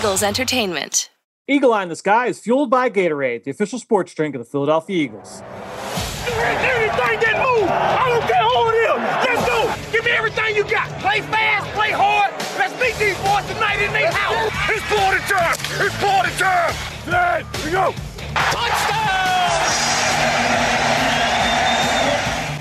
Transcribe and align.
Eagles 0.00 0.22
Entertainment. 0.22 1.10
Eagle 1.46 1.74
Eye 1.74 1.82
in 1.82 1.90
the 1.90 1.94
Sky 1.94 2.28
is 2.28 2.40
fueled 2.40 2.70
by 2.70 2.88
Gatorade, 2.88 3.44
the 3.44 3.50
official 3.50 3.78
sports 3.78 4.14
drink 4.14 4.34
of 4.34 4.38
the 4.38 4.46
Philadelphia 4.46 4.96
Eagles. 4.96 5.42
Anything 5.42 7.20
that 7.20 7.36
move, 7.36 7.68
I 7.68 8.08
don't 8.08 8.24
care 8.24 8.42
who 8.48 8.70
it 8.70 8.76
is. 8.80 8.96
Let's 9.28 9.44
go. 9.46 9.92
Give 9.92 10.02
me 10.02 10.10
everything 10.12 10.56
you 10.56 10.64
got. 10.64 10.88
Play 11.00 11.20
fast, 11.20 11.68
play 11.72 11.90
hard. 11.90 12.32
Let's 12.58 12.72
beat 12.80 12.96
these 12.96 13.18
boys 13.18 13.44
tonight 13.52 13.82
in 13.82 13.92
their 13.92 14.10
house. 14.10 14.50
It's 14.70 14.80
party 14.88 15.20
time. 15.28 15.56
It's 15.84 15.94
party 16.00 16.32
time. 16.40 16.72
Hey, 17.04 17.44
we 17.66 17.70
go. 17.70 17.92
Touchdown! 18.56 18.96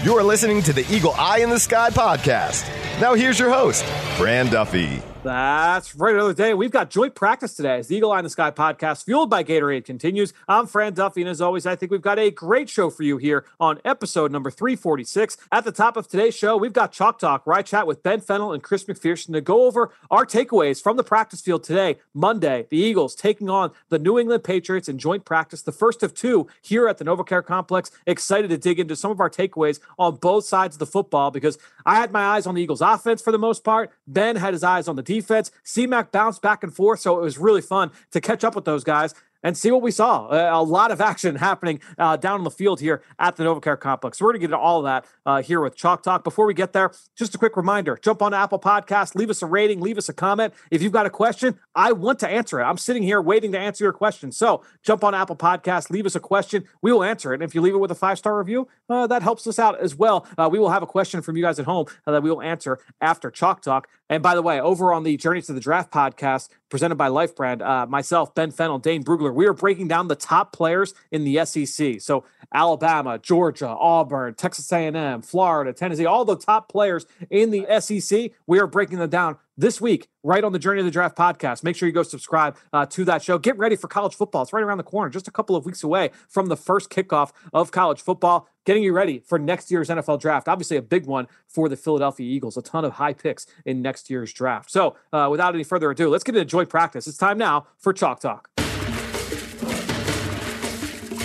You're 0.03 0.23
listening 0.23 0.61
to 0.63 0.73
the 0.73 0.85
Eagle 0.93 1.13
Eye 1.17 1.39
in 1.39 1.49
the 1.49 1.59
Sky 1.59 1.89
podcast. 1.89 2.69
Now 2.99 3.13
here's 3.13 3.39
your 3.39 3.49
host, 3.49 3.85
Fran 4.17 4.47
Duffy. 4.47 5.01
That's 5.21 5.97
right. 5.97 6.15
Another 6.15 6.33
day. 6.33 6.53
We've 6.53 6.71
got 6.71 6.89
joint 6.89 7.13
practice 7.13 7.53
today 7.53 7.79
as 7.79 7.87
the 7.89 7.97
Eagle 7.97 8.13
Eye 8.13 8.19
in 8.19 8.23
the 8.23 8.29
Sky 8.29 8.51
podcast, 8.51 9.03
fueled 9.03 9.29
by 9.29 9.43
Gatorade, 9.43 9.83
continues. 9.83 10.31
I'm 10.47 10.65
Fran 10.65 10.93
Duffy, 10.93 11.19
and 11.21 11.29
as 11.29 11.41
always, 11.41 11.65
I 11.65 11.75
think 11.75 11.91
we've 11.91 12.01
got 12.01 12.17
a 12.17 12.31
great 12.31 12.69
show 12.69 12.89
for 12.89 13.03
you 13.03 13.17
here 13.17 13.45
on 13.59 13.81
episode 13.83 14.31
number 14.31 14.49
346. 14.49 15.35
At 15.51 15.65
the 15.65 15.73
top 15.73 15.97
of 15.97 16.07
today's 16.07 16.37
show, 16.37 16.55
we've 16.55 16.71
got 16.71 16.93
Chalk 16.93 17.19
Talk, 17.19 17.45
where 17.45 17.57
I 17.57 17.63
chat 17.63 17.85
with 17.85 18.01
Ben 18.01 18.21
Fennell 18.21 18.53
and 18.53 18.63
Chris 18.63 18.85
McPherson 18.85 19.33
to 19.33 19.41
go 19.41 19.65
over 19.65 19.91
our 20.09 20.25
takeaways 20.25 20.81
from 20.81 20.95
the 20.95 21.03
practice 21.03 21.41
field 21.41 21.65
today, 21.65 21.97
Monday. 22.13 22.67
The 22.69 22.77
Eagles 22.77 23.13
taking 23.13 23.49
on 23.49 23.71
the 23.89 23.99
New 23.99 24.17
England 24.17 24.45
Patriots 24.45 24.87
in 24.87 24.97
joint 24.97 25.25
practice, 25.25 25.61
the 25.61 25.73
first 25.73 26.01
of 26.01 26.13
two 26.13 26.47
here 26.61 26.87
at 26.87 26.97
the 26.97 27.03
NovaCare 27.03 27.43
Complex. 27.43 27.91
Excited 28.07 28.49
to 28.51 28.57
dig 28.57 28.79
into 28.79 28.95
some 28.95 29.11
of 29.11 29.19
our 29.19 29.29
takeaways 29.29 29.81
on 29.97 30.15
both 30.15 30.45
sides 30.45 30.75
of 30.75 30.79
the 30.79 30.85
football 30.85 31.29
because 31.29 31.57
I 31.85 31.95
had 31.95 32.13
my 32.13 32.23
eyes 32.23 32.47
on 32.47 32.55
the 32.55 32.61
Eagles 32.61 32.79
offense 32.79 33.21
for 33.21 33.33
the 33.33 33.37
most 33.37 33.65
part. 33.65 33.91
Ben 34.07 34.37
had 34.37 34.53
his 34.53 34.63
eyes 34.63 34.87
on 34.87 34.95
the 34.95 35.08
defense. 35.09 35.51
CMAC 35.65 36.11
bounced 36.11 36.41
back 36.41 36.63
and 36.63 36.73
forth, 36.73 36.99
so 36.99 37.17
it 37.17 37.21
was 37.21 37.37
really 37.37 37.61
fun 37.61 37.91
to 38.11 38.21
catch 38.21 38.43
up 38.43 38.55
with 38.55 38.65
those 38.65 38.83
guys 38.83 39.13
and 39.43 39.57
see 39.57 39.71
what 39.71 39.81
we 39.81 39.91
saw. 39.91 40.27
A, 40.29 40.63
lot 40.63 40.91
of 40.91 41.01
action 41.11 41.35
happening 41.35 41.79
uh, 41.97 42.17
down 42.17 42.35
on 42.35 42.43
the 42.43 42.51
field 42.51 42.79
here 42.79 43.01
at 43.17 43.35
the 43.35 43.43
NovaCare 43.43 43.79
Complex. 43.79 44.21
We're 44.21 44.27
going 44.27 44.33
to 44.35 44.39
get 44.39 44.45
into 44.45 44.57
all 44.57 44.79
of 44.79 44.83
that 44.85 45.05
uh, 45.25 45.41
here 45.41 45.61
with 45.61 45.75
Chalk 45.75 46.03
Talk. 46.03 46.23
Before 46.23 46.45
we 46.45 46.53
get 46.53 46.73
there, 46.73 46.91
just 47.15 47.35
a 47.35 47.37
quick 47.37 47.55
reminder 47.57 47.97
jump 48.01 48.21
on 48.21 48.33
Apple 48.33 48.59
Podcast, 48.59 49.15
leave 49.15 49.29
us 49.29 49.41
a 49.41 49.45
rating, 49.45 49.79
leave 49.79 49.97
us 49.97 50.09
a 50.09 50.13
comment. 50.13 50.53
If 50.71 50.81
you've 50.81 50.91
got 50.91 51.05
a 51.05 51.09
question, 51.09 51.59
I 51.75 51.91
want 51.91 52.19
to 52.19 52.27
answer 52.27 52.59
it. 52.59 52.63
I'm 52.63 52.77
sitting 52.77 53.03
here 53.03 53.21
waiting 53.21 53.51
to 53.53 53.59
answer 53.59 53.83
your 53.83 53.93
question. 53.93 54.31
So 54.31 54.63
jump 54.83 55.03
on 55.03 55.15
Apple 55.15 55.35
Podcast, 55.35 55.89
leave 55.89 56.05
us 56.05 56.15
a 56.15 56.19
question. 56.19 56.65
We 56.81 56.91
will 56.91 57.03
answer 57.03 57.31
it. 57.31 57.35
And 57.35 57.43
if 57.43 57.55
you 57.55 57.61
leave 57.61 57.73
it 57.73 57.79
with 57.79 57.91
a 57.91 57.95
five 57.95 58.17
star 58.17 58.37
review, 58.37 58.67
uh, 58.89 59.07
that 59.07 59.23
helps 59.23 59.47
us 59.47 59.59
out 59.59 59.79
as 59.79 59.95
well. 59.95 60.27
Uh, 60.37 60.49
we 60.51 60.59
will 60.59 60.69
have 60.69 60.83
a 60.83 60.87
question 60.87 61.21
from 61.21 61.37
you 61.37 61.43
guys 61.43 61.59
at 61.59 61.65
home 61.65 61.85
uh, 62.05 62.11
that 62.11 62.23
we 62.23 62.29
will 62.29 62.41
answer 62.41 62.79
after 63.01 63.31
Chalk 63.31 63.61
Talk. 63.61 63.87
And 64.09 64.23
by 64.23 64.33
the 64.33 64.41
way, 64.41 64.59
over 64.59 64.91
on 64.91 65.03
the 65.03 65.15
Journey 65.17 65.41
to 65.43 65.53
the 65.53 65.59
Draft 65.59 65.91
podcast 65.91 66.49
presented 66.69 66.95
by 66.95 67.07
Life 67.09 67.35
Brand, 67.35 67.61
uh, 67.61 67.85
myself, 67.85 68.33
Ben 68.33 68.49
Fennell, 68.51 68.79
Dane 68.79 69.03
Brugler, 69.03 69.33
we 69.33 69.45
are 69.45 69.53
breaking 69.53 69.87
down 69.87 70.07
the 70.07 70.15
top 70.15 70.51
players 70.51 70.95
in 71.11 71.23
the 71.23 71.45
SEC. 71.45 72.01
So 72.01 72.25
Alabama, 72.53 73.19
Georgia, 73.19 73.67
Auburn, 73.67 74.33
Texas 74.33 74.71
A&M, 74.71 75.21
Florida, 75.21 75.73
Tennessee, 75.73 76.05
all 76.05 76.25
the 76.25 76.35
top 76.35 76.69
players 76.69 77.05
in 77.29 77.51
the 77.51 77.67
SEC. 77.79 78.31
We 78.47 78.59
are 78.59 78.67
breaking 78.67 78.97
them 78.97 79.09
down 79.09 79.37
this 79.59 79.81
week, 79.81 80.07
right 80.23 80.43
on 80.43 80.53
the 80.53 80.59
Journey 80.59 80.79
of 80.79 80.85
the 80.85 80.91
Draft 80.91 81.17
podcast. 81.17 81.63
Make 81.63 81.75
sure 81.75 81.87
you 81.87 81.93
go 81.93 82.03
subscribe 82.03 82.57
uh, 82.71 82.85
to 82.87 83.03
that 83.05 83.21
show. 83.21 83.37
Get 83.37 83.57
ready 83.57 83.75
for 83.75 83.87
college 83.87 84.15
football. 84.15 84.43
It's 84.43 84.53
right 84.53 84.63
around 84.63 84.77
the 84.77 84.83
corner, 84.83 85.09
just 85.09 85.27
a 85.27 85.31
couple 85.31 85.55
of 85.55 85.65
weeks 85.65 85.83
away 85.83 86.11
from 86.27 86.47
the 86.47 86.55
first 86.55 86.89
kickoff 86.89 87.31
of 87.53 87.71
college 87.71 88.01
football. 88.01 88.47
Getting 88.65 88.83
you 88.83 88.93
ready 88.93 89.19
for 89.19 89.37
next 89.37 89.69
year's 89.69 89.89
NFL 89.89 90.21
draft. 90.21 90.47
Obviously, 90.47 90.77
a 90.77 90.81
big 90.81 91.05
one 91.05 91.27
for 91.47 91.67
the 91.67 91.75
Philadelphia 91.75 92.25
Eagles. 92.25 92.55
A 92.55 92.61
ton 92.61 92.85
of 92.85 92.93
high 92.93 93.13
picks 93.13 93.45
in 93.65 93.81
next 93.81 94.09
year's 94.09 94.31
draft. 94.31 94.71
So, 94.71 94.95
uh, 95.11 95.27
without 95.29 95.55
any 95.55 95.63
further 95.63 95.91
ado, 95.91 96.09
let's 96.09 96.23
get 96.23 96.35
into 96.35 96.45
joint 96.45 96.69
practice. 96.69 97.07
It's 97.07 97.17
time 97.17 97.37
now 97.37 97.67
for 97.77 97.91
Chalk 97.93 98.19
Talk. 98.19 98.49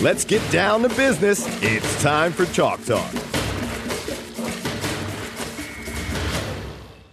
Let's 0.01 0.25
get 0.25 0.41
down 0.51 0.81
to 0.81 0.89
business. 0.89 1.45
It's 1.63 2.01
time 2.03 2.33
for 2.33 2.45
Chalk 2.47 2.83
Talk. 2.83 3.34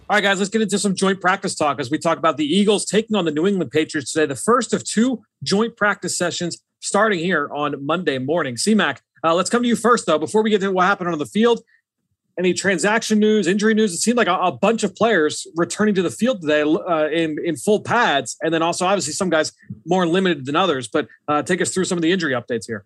All 0.09 0.17
right, 0.17 0.21
guys, 0.21 0.39
let's 0.39 0.49
get 0.49 0.61
into 0.61 0.77
some 0.77 0.95
joint 0.95 1.21
practice 1.21 1.55
talk 1.55 1.79
as 1.79 1.89
we 1.89 1.97
talk 1.97 2.17
about 2.17 2.35
the 2.35 2.45
Eagles 2.45 2.85
taking 2.85 3.15
on 3.15 3.23
the 3.23 3.31
New 3.31 3.47
England 3.47 3.71
Patriots 3.71 4.11
today. 4.11 4.25
The 4.25 4.35
first 4.35 4.73
of 4.73 4.83
two 4.83 5.23
joint 5.43 5.77
practice 5.77 6.17
sessions 6.17 6.61
starting 6.81 7.19
here 7.19 7.49
on 7.53 7.83
Monday 7.85 8.17
morning. 8.17 8.55
CMAC, 8.55 8.97
uh, 9.23 9.33
let's 9.33 9.49
come 9.49 9.61
to 9.61 9.67
you 9.67 9.77
first, 9.77 10.05
though, 10.05 10.19
before 10.19 10.43
we 10.43 10.49
get 10.49 10.59
to 10.59 10.69
what 10.73 10.85
happened 10.87 11.09
on 11.09 11.17
the 11.19 11.25
field. 11.25 11.61
Any 12.37 12.53
transaction 12.53 13.17
news, 13.17 13.47
injury 13.47 13.73
news? 13.73 13.93
It 13.93 13.99
seemed 13.99 14.17
like 14.17 14.27
a, 14.27 14.35
a 14.35 14.51
bunch 14.51 14.83
of 14.83 14.93
players 14.93 15.47
returning 15.55 15.95
to 15.95 16.01
the 16.01 16.11
field 16.11 16.41
today 16.41 16.63
uh, 16.63 17.07
in 17.07 17.37
in 17.45 17.55
full 17.55 17.79
pads, 17.79 18.35
and 18.41 18.53
then 18.53 18.61
also 18.61 18.85
obviously 18.85 19.13
some 19.13 19.29
guys 19.29 19.53
more 19.85 20.05
limited 20.05 20.45
than 20.45 20.57
others. 20.57 20.89
But 20.89 21.07
uh, 21.29 21.43
take 21.43 21.61
us 21.61 21.73
through 21.73 21.85
some 21.85 21.97
of 21.97 22.01
the 22.01 22.11
injury 22.11 22.33
updates 22.33 22.65
here 22.67 22.85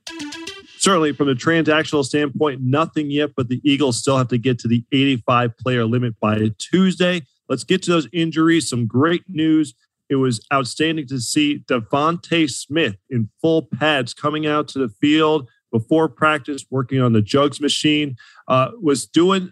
certainly 0.87 1.11
from 1.11 1.27
the 1.27 1.33
transactional 1.33 2.05
standpoint, 2.05 2.61
nothing 2.63 3.11
yet, 3.11 3.31
but 3.35 3.49
the 3.49 3.59
Eagles 3.65 3.97
still 3.97 4.17
have 4.17 4.29
to 4.29 4.37
get 4.37 4.57
to 4.57 4.69
the 4.69 4.85
85 4.93 5.57
player 5.57 5.83
limit 5.83 6.17
by 6.17 6.51
Tuesday. 6.59 7.23
Let's 7.49 7.65
get 7.65 7.83
to 7.83 7.91
those 7.91 8.07
injuries. 8.13 8.69
Some 8.69 8.87
great 8.87 9.23
news. 9.27 9.73
It 10.07 10.15
was 10.15 10.39
outstanding 10.53 11.05
to 11.07 11.19
see 11.19 11.65
DeVonta 11.67 12.49
Smith 12.49 12.95
in 13.09 13.27
full 13.41 13.63
pads 13.63 14.13
coming 14.13 14.47
out 14.47 14.69
to 14.69 14.79
the 14.79 14.87
field 14.87 15.49
before 15.73 16.07
practice, 16.07 16.63
working 16.69 17.01
on 17.01 17.11
the 17.11 17.21
jugs 17.21 17.59
machine, 17.59 18.15
uh, 18.47 18.71
was 18.81 19.05
doing 19.05 19.51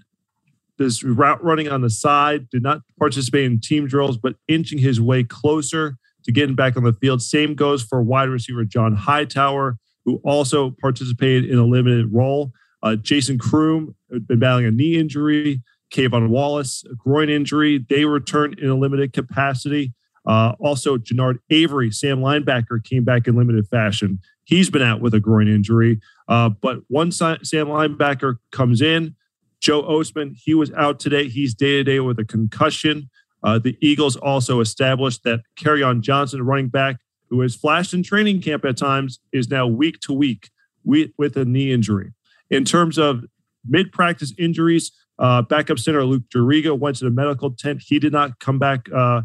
this 0.78 1.04
route 1.04 1.44
running 1.44 1.68
on 1.68 1.82
the 1.82 1.90
side, 1.90 2.50
did 2.50 2.64
not 2.64 2.80
participate 2.98 3.44
in 3.44 3.60
team 3.60 3.88
drills, 3.88 4.18
but 4.18 4.36
inching 4.48 4.78
his 4.78 5.02
way 5.02 5.26
closer 5.26 5.98
to 6.24 6.32
getting 6.32 6.56
back 6.56 6.78
on 6.78 6.84
the 6.86 6.94
field. 6.94 7.22
Same 7.22 7.56
goes 7.56 7.84
for 7.84 8.02
wide 8.02 8.30
receiver 8.30 8.64
John 8.64 8.96
Hightower 8.96 9.78
who 10.06 10.22
also 10.24 10.72
participated 10.80 11.50
in 11.50 11.58
a 11.58 11.66
limited 11.66 12.14
role. 12.14 12.52
Uh, 12.82 12.96
Jason 12.96 13.38
Croom 13.38 13.96
had 14.12 14.28
been 14.28 14.40
battling 14.40 14.66
a 14.66 14.72
knee 14.72 14.96
injury. 14.96 15.62
K'Von 15.92 16.30
Wallace, 16.30 16.84
a 16.92 16.96
groin 16.96 17.30
injury. 17.30 17.86
They 17.90 18.06
returned 18.06 18.60
in 18.60 18.70
a 18.70 18.76
limited 18.76 19.14
capacity. 19.14 19.94
Uh, 20.26 20.54
also, 20.60 20.98
Genard 20.98 21.38
Avery, 21.50 21.92
Sam 21.92 22.20
linebacker, 22.20 22.84
came 22.84 23.04
back 23.04 23.28
in 23.28 23.36
limited 23.36 23.68
fashion. 23.68 24.20
He's 24.44 24.70
been 24.70 24.82
out 24.82 25.02
with 25.02 25.14
a 25.14 25.20
groin 25.20 25.48
injury. 25.48 26.00
Uh, 26.28 26.50
but 26.50 26.80
one 26.88 27.12
Sam 27.12 27.38
linebacker 27.44 28.38
comes 28.52 28.82
in. 28.82 29.16
Joe 29.62 29.84
Ostman, 29.84 30.36
he 30.36 30.54
was 30.54 30.72
out 30.74 31.00
today. 31.00 31.28
He's 31.28 31.54
day 31.54 31.78
to 31.78 31.84
day 31.84 32.00
with 32.00 32.20
a 32.20 32.26
concussion. 32.26 33.10
Uh, 33.44 33.60
the 33.60 33.78
Eagles 33.80 34.16
also 34.16 34.60
established 34.60 35.24
that 35.24 35.42
Kerryon 35.60 36.02
Johnson, 36.02 36.42
running 36.42 36.70
back, 36.70 36.98
who 37.30 37.42
has 37.42 37.56
flashed 37.56 37.94
in 37.94 38.04
training 38.04 38.42
camp 38.42 38.66
at 38.66 38.78
times, 38.78 39.20
is 39.32 39.50
now 39.50 39.68
week 39.68 40.00
to 40.02 40.14
week 40.14 40.50
with 40.84 41.36
a 41.36 41.46
knee 41.46 41.72
injury. 41.72 42.14
In 42.50 42.64
terms 42.64 42.98
of 42.98 43.26
mid 43.68 43.92
practice 43.92 44.34
injuries, 44.38 44.92
uh, 45.18 45.42
backup 45.42 45.80
center 45.80 46.04
Luke 46.04 46.24
Juriga 46.34 46.78
went 46.78 46.98
to 46.98 47.06
the 47.06 47.12
medical 47.12 47.52
tent. 47.52 47.82
He 47.86 48.00
did 48.00 48.14
not 48.14 48.40
come 48.40 48.60
back 48.60 48.88
uh, 48.94 49.22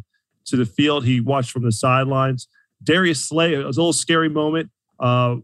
to 0.46 0.56
the 0.56 0.66
field. 0.66 1.04
He 1.04 1.20
watched 1.20 1.50
from 1.50 1.64
the 1.64 1.72
sidelines. 1.72 2.48
Darius 2.82 3.24
Slay, 3.24 3.54
it 3.54 3.64
was 3.64 3.76
a 3.76 3.80
little 3.80 3.92
scary 3.92 4.28
moment, 4.28 4.70
uh, 4.98 5.36